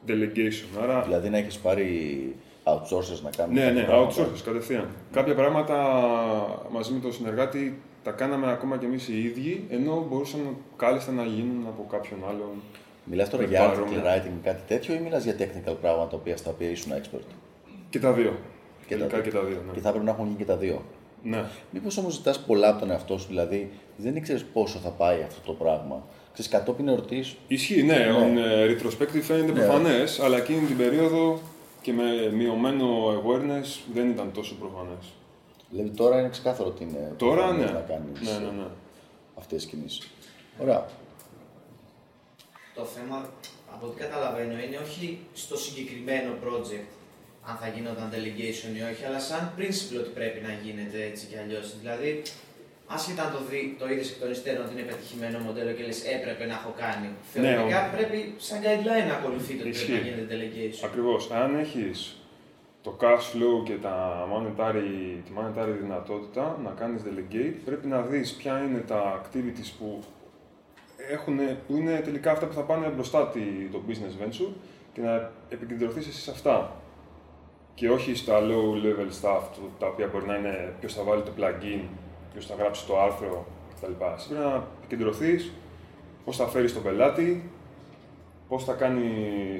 [0.06, 0.82] delegation.
[0.82, 1.02] Άρα...
[1.02, 1.88] Δηλαδή να έχεις πάρει
[2.64, 3.54] outsourcers να κάνουν.
[3.54, 4.88] Ναι, ναι, outsourcers κατευθείαν.
[5.12, 5.76] Κάποια πράγματα
[6.70, 11.24] μαζί με τον συνεργάτη τα κάναμε ακόμα κι εμείς οι ίδιοι, ενώ μπορούσαν κάλλιστα να
[11.24, 12.50] γίνουν από κάποιον άλλον.
[13.04, 16.92] Μιλάς τώρα για article writing, κάτι τέτοιο, ή μιλάς για technical πράγματα στα οποία ήσουν
[16.92, 17.26] expert;
[17.90, 18.38] Και τα δύο.
[18.86, 19.62] Και, τα, και τα δύο.
[19.66, 19.72] Ναι.
[19.72, 20.82] Και θα έπρεπε να έχουν γίνει και τα δύο.
[21.22, 21.44] Ναι.
[21.70, 25.40] Μήπως όμως ζητάς πολλά από τον εαυτό σου, δηλαδή δεν ήξερες πόσο θα πάει αυτό
[25.46, 26.02] το πράγμα;
[26.40, 27.36] Ξέρεις, κατόπιν ερωτήσεις.
[27.46, 27.94] Ισχύει, ναι.
[27.94, 28.06] ναι.
[28.12, 29.58] On uh, retrospective φαίνεται ναι.
[29.60, 31.40] προφανές, αλλά εκείνη την περίοδο
[31.80, 35.04] και με μειωμένο awareness δεν ήταν τόσο προφανές.
[35.70, 37.64] Δηλαδή τώρα είναι ξεκάθαρο ότι είναι τώρα, ναι.
[37.64, 38.66] να κάνεις ναι, ναι, ναι.
[39.34, 40.10] αυτές τις κινήσεις.
[40.58, 40.86] Ωραία.
[42.74, 43.30] Το θέμα,
[43.74, 46.90] από ό,τι καταλαβαίνω, είναι όχι στο συγκεκριμένο project
[47.48, 51.38] αν θα γινόταν delegation ή όχι, αλλά σαν principle ότι πρέπει να γίνεται έτσι κι
[51.42, 51.74] αλλιώς.
[51.80, 52.22] Δηλαδή,
[52.94, 56.00] άσχετα αν το, δει, το είδες εκ των υστέρων ότι είναι πετυχημένο μοντέλο και λες
[56.16, 57.08] έπρεπε να έχω κάνει.
[57.08, 60.82] Ναι, Θεωρητικά ναι, πρέπει σαν guideline να ακολουθείτε ότι πρέπει να γίνεται delegation.
[60.88, 61.30] Ακριβώς.
[61.42, 61.96] Αν έχεις
[62.82, 63.96] το cash flow και τα
[64.32, 64.90] monetary,
[65.24, 70.02] τη monetary δυνατότητα να κάνεις delegate, πρέπει να δεις ποια είναι τα activities που,
[71.10, 73.32] έχουν, που είναι τελικά αυτά που θα πάνε μπροστά
[73.72, 74.52] το business venture
[74.92, 76.76] και να επικεντρωθείς εσύ σε αυτά
[77.74, 79.42] και όχι στα low level stuff,
[79.78, 81.80] τα οποία μπορεί να είναι ποιος θα βάλει το plugin,
[82.32, 83.92] ποιο θα γράψεις το άρθρο κτλ.
[84.16, 85.52] Εσύ πρέπει να επικεντρωθείς
[86.24, 87.50] πώς θα φέρεις τον πελάτη,
[88.48, 89.10] πώς θα κάνει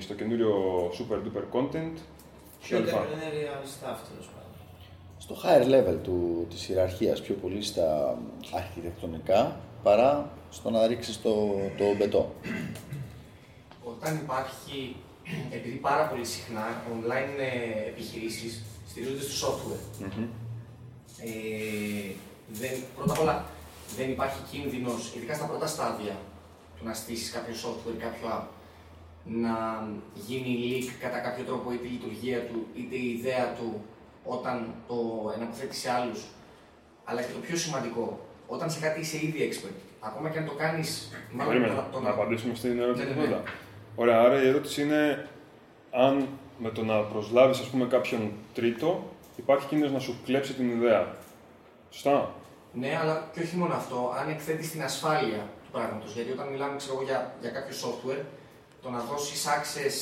[0.00, 0.52] στο καινούριο
[0.88, 1.98] super duper content.
[2.62, 4.48] Πιο entrepreneurial stuff τέλος πάντων.
[5.18, 8.18] Στο higher level του, της ιεραρχίας, πιο πολύ στα
[8.52, 12.34] αρχιτεκτονικά, παρά στο να ρίξεις το, το μπετό.
[13.84, 14.96] Όταν υπάρχει
[15.50, 17.40] επειδή πάρα πολύ συχνά online
[17.86, 20.04] επιχειρήσεις στηρίζονται στο software.
[20.04, 20.26] Mm-hmm.
[21.24, 22.14] Ε,
[22.52, 23.44] δεν, πρώτα απ' όλα,
[23.96, 26.16] δεν υπάρχει κίνδυνος, ειδικά στα πρώτα στάδια,
[26.78, 28.46] του να στήσεις κάποιο software ή κάποιο app,
[29.24, 33.84] να γίνει leak κατά κάποιο τρόπο είτε η λειτουργία του, είτε η ιδέα του,
[34.24, 34.96] όταν το
[35.36, 36.24] εναποθέτει σε άλλους.
[37.04, 40.52] Αλλά και το πιο σημαντικό, όταν σε κάτι είσαι ήδη expert, ακόμα και αν το
[40.52, 41.12] κάνεις...
[41.32, 43.42] Μάλλον, το, να απαντήσουμε στην ερώτηση ναι, ναι, ναι.
[43.94, 45.28] Ωραία, άρα η ερώτηση είναι
[45.90, 46.28] αν
[46.58, 51.14] με το να προσλάβεις ας πούμε κάποιον τρίτο υπάρχει κίνδυνος να σου κλέψει την ιδέα.
[51.90, 52.34] Σωστά;
[52.72, 56.12] Ναι, αλλά και όχι μόνο αυτό, αν εκθέτεις την ασφάλεια του πράγματος.
[56.12, 58.22] Γιατί όταν μιλάμε ξέρω, για, για κάποιο software,
[58.82, 59.96] το να δώσεις access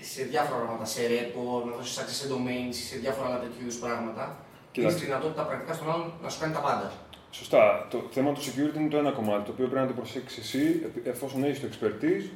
[0.00, 3.78] σε διάφορα πράγματα, σε repo, να δώσεις access σε domains, σε διάφορα άλλα τέτοιου είδους
[3.78, 4.36] πράγματα,
[4.72, 6.92] και τη δυνατότητα πρακτικά στον άλλον να σου κάνει τα πάντα.
[7.30, 7.86] Σωστά.
[7.90, 10.90] Το θέμα του security είναι το ένα κομμάτι, το οποίο πρέπει να το προσέξεις εσύ,
[11.04, 12.30] εφόσον έχεις το expertise,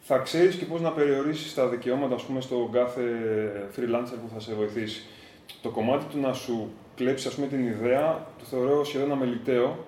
[0.00, 3.02] θα ξέρεις και πώς να περιορίσεις τα δικαιώματα ας πούμε, στον κάθε
[3.76, 5.06] freelancer που θα σε βοηθήσει.
[5.62, 9.84] Το κομμάτι του να σου κλέψει ας πούμε, την ιδέα το θεωρώ σχεδόν αμεληταίο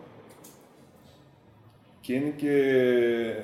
[2.01, 2.55] και είναι και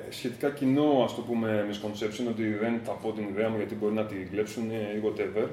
[0.09, 3.93] σχετικά κοινό ας το πούμε misconception ότι δεν θα πω την ιδέα μου γιατί μπορεί
[3.93, 5.47] να την κλέψουν ή whatever.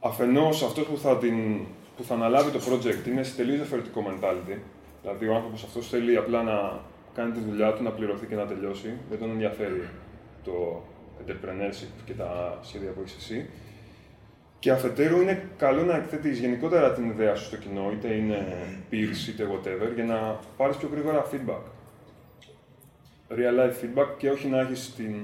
[0.00, 1.58] Αφενός αυτός που θα, την,
[1.96, 4.58] που θα αναλάβει το project είναι σε τελείως διαφορετικό mentality.
[5.02, 6.80] Δηλαδή ο άνθρωπος αυτός θέλει απλά να
[7.14, 8.92] κάνει τη δουλειά του, να πληρωθεί και να τελειώσει.
[9.10, 9.88] Δεν τον ενδιαφέρει
[10.44, 10.82] το
[11.26, 13.50] entrepreneurship και τα σχέδια που έχεις εσύ.
[14.58, 18.56] Και αφετέρου είναι καλό να εκθέτεις γενικότερα την ιδέα σου στο κοινό, είτε είναι
[18.90, 21.62] peers είτε whatever, για να πάρεις πιο γρήγορα feedback.
[23.30, 25.14] Real life feedback και όχι να έχεις την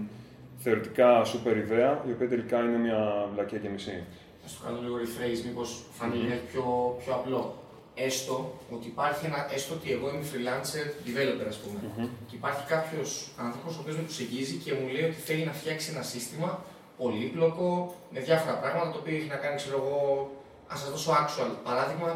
[0.58, 4.02] θεωρητικά super ιδέα, η οποία τελικά είναι μια βλακία και μισή.
[4.42, 7.54] Να σου κάνω λίγο rephrase, μήπως φανεί πιο, πιο απλό
[7.94, 12.08] έστω ότι υπάρχει ένα, έστω ότι εγώ είμαι freelancer developer, ας πούμε, mm-hmm.
[12.28, 15.90] και υπάρχει κάποιος άνθρωπος ο οποίος με προσεγγίζει και μου λέει ότι θέλει να φτιάξει
[15.94, 16.64] ένα σύστημα
[16.98, 20.30] πολύπλοκο με διάφορα πράγματα το οποίο έχει να κάνει, ξέρω εγώ,
[20.72, 22.10] ας σας δώσω actual παράδειγμα,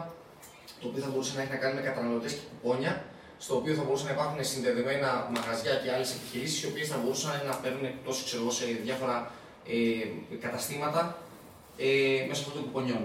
[0.80, 3.04] το οποίο θα μπορούσε να έχει να κάνει με καταναλωτές και κουπόνια,
[3.38, 7.32] στο οποίο θα μπορούσαν να υπάρχουν συνδεδεμένα μαγαζιά και άλλες επιχειρήσεις, οι οποίες θα μπορούσαν
[7.48, 8.12] να παίρνουν εκτό
[8.58, 9.30] σε διάφορα
[9.66, 11.16] ε, καταστήματα
[11.76, 13.04] ε, μέσα από το κουπονιών.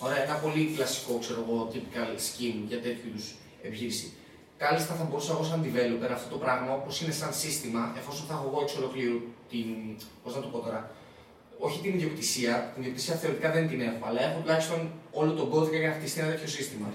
[0.00, 4.12] Ωραία, ένα πολύ κλασικό, ξέρω εγώ, typical scheme για τέτοιου είδους επιχείρηση.
[4.58, 8.34] Κάλλιστα θα μπορούσα εγώ σαν developer αυτό το πράγμα, όπως είναι σαν σύστημα, εφόσον θα
[8.34, 9.66] έχω εγώ εξ ολοκλήρου την.
[10.22, 10.90] Πώς να το πω τώρα.
[11.66, 14.80] Όχι την ιδιοκτησία, την ιδιοκτησία θεωρητικά δεν την έχω, αλλά έχω τουλάχιστον
[15.20, 16.86] όλο τον κώδικα για να χτιστεί ένα τέτοιο σύστημα.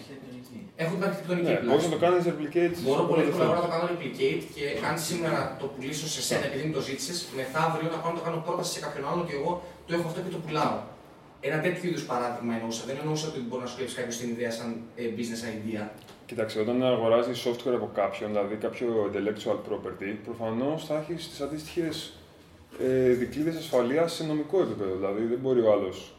[0.76, 2.76] Έχω την αρχιτεκτονική ναι, Μπορείς να το κάνεις replicate.
[2.86, 6.64] Μπορώ πολύ εύκολα να το κάνω replicate και αν σήμερα το πουλήσω σε σένα επειδή
[6.68, 9.52] μου το ζήτησες, μεθαύριο να πάω να το κάνω πρόταση σε κάποιον άλλον ότι εγώ
[9.88, 10.78] το έχω αυτό και το πουλάω.
[11.50, 12.84] Ένα τέτοιο είδους παράδειγμα εννοούσα.
[12.88, 15.84] Δεν εννοούσα ότι μπορεί να σου κλέψει κάποιος την ιδέα σαν ε, business idea.
[16.26, 22.14] Κοίταξε, όταν αγοράζεις software από κάποιον, δηλαδή κάποιο intellectual property, προφανώς θα έχεις τις αντίστοιχες
[22.80, 24.96] ε, δικλείδες ασφαλείας σε νομικό επίπεδο.
[24.96, 26.14] Δηλαδή δεν μπορεί ο άλλος,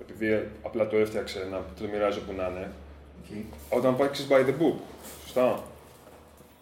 [0.00, 2.72] επειδή απλά το έφτιαξε, να το μοιράζει όπου να είναι.
[3.22, 3.42] Okay.
[3.70, 4.76] Όταν πάει by the book.
[5.22, 5.62] Σωστά.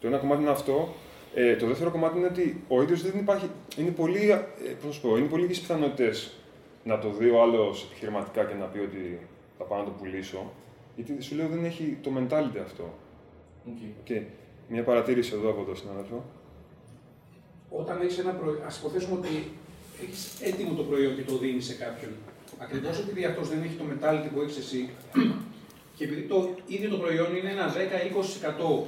[0.01, 0.95] Το ένα κομμάτι είναι αυτό.
[1.35, 3.51] Ε, το δεύτερο κομμάτι είναι ότι ο ίδιος δεν υπάρχει.
[3.77, 4.41] Είναι πολύ, ε,
[4.87, 6.33] πώς πω, είναι πολύ λίγες πιθανότητες
[6.85, 9.19] να το δει ο άλλος επιχειρηματικά και να πει ότι
[9.59, 10.53] θα πάω να το πουλήσω.
[10.97, 12.95] Γιατί σου λέω δεν έχει το mentality αυτό.
[13.67, 14.11] Okay.
[14.11, 14.23] Okay.
[14.69, 16.25] Μια παρατήρηση εδώ από τον συνάδελφο.
[17.71, 19.53] Όταν έχεις ένα προϊόν, ας υποθέσουμε ότι
[20.03, 22.13] έχεις έτοιμο το προϊόν και το δίνεις σε κάποιον.
[22.59, 24.91] Ακριβώς επειδή αυτός δεν έχει το mentality που έχεις εσύ
[25.97, 28.87] και επειδή το ίδιο το προϊόν είναι ένα 10-20%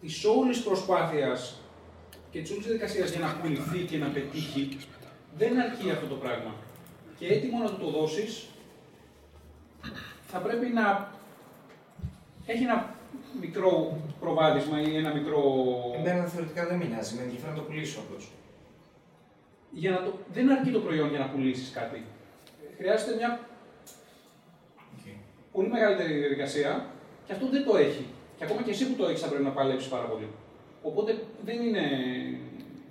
[0.00, 1.60] της όλης προσπάθειας
[2.30, 4.76] και της όλης διαδικασίας για να πουληθεί και να πετύχει,
[5.38, 6.54] δεν αρκεί αυτό το πράγμα.
[7.18, 8.46] Και έτοιμο να του το δώσεις,
[10.26, 11.12] θα πρέπει να
[12.46, 12.95] έχει ένα
[13.40, 15.42] μικρό προβάδισμα ή ένα μικρό.
[15.98, 18.30] Εμένα θεωρητικά δεν με νοιάζει, με ενδιαφέρει να το πουλήσω απλώς.
[19.70, 20.12] Για να το...
[20.32, 22.04] Δεν αρκεί το προϊόν για να πουλήσεις κάτι.
[22.78, 23.40] Χρειάζεται μια
[24.96, 25.16] okay.
[25.52, 26.86] πολύ μεγαλύτερη διαδικασία
[27.26, 28.06] και αυτό δεν το έχει.
[28.36, 30.28] Και ακόμα και εσύ που το έχεις θα πρέπει να παλέψεις πάρα πολύ.
[30.82, 31.82] Οπότε δεν είναι.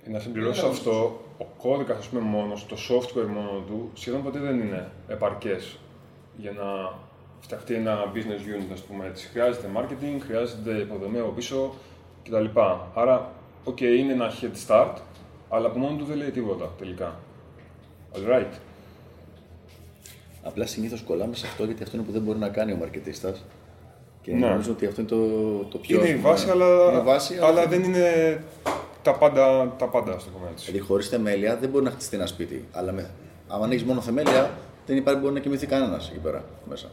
[0.04, 4.60] Να συμπληρώσω αυτό, ο κώδικας, ας πούμε, μόνος, το software μόνο του, σχεδόν ποτέ δεν
[4.60, 5.78] είναι επαρκές
[6.36, 6.98] για να
[7.46, 9.26] φτιαχτεί ένα business unit, ας πούμε έτσι.
[9.26, 11.74] Χρειάζεται marketing, χρειάζεται υποδομή από πίσω
[12.24, 12.44] κτλ.
[12.94, 13.32] Άρα,
[13.64, 14.94] OK, είναι ένα head start,
[15.48, 17.14] αλλά από μόνο του δεν λέει τίποτα τελικά.
[18.14, 18.44] All
[20.42, 23.44] Απλά συνήθως κολλάμε σε αυτό γιατί αυτό είναι που δεν μπορεί να κάνει ο μαρκετίστας.
[24.22, 24.46] Και ναι.
[24.46, 25.16] νομίζω ότι αυτό είναι το,
[25.64, 25.98] το πιο.
[25.98, 28.42] Είναι η βάση, αλλά, είναι βάση, αλλά, δεν είναι
[29.02, 30.62] τα πάντα, τα πάντα στο κομμάτι.
[30.64, 32.64] Δηλαδή, χωρίς θεμέλια δεν μπορεί να χτιστεί ένα σπίτι.
[32.72, 33.10] Αλλά με,
[33.48, 34.50] αν έχει μόνο θεμέλια,
[34.86, 36.90] δεν υπάρχει μπορεί να κοιμηθεί κανένας εκεί πέρα μέσα.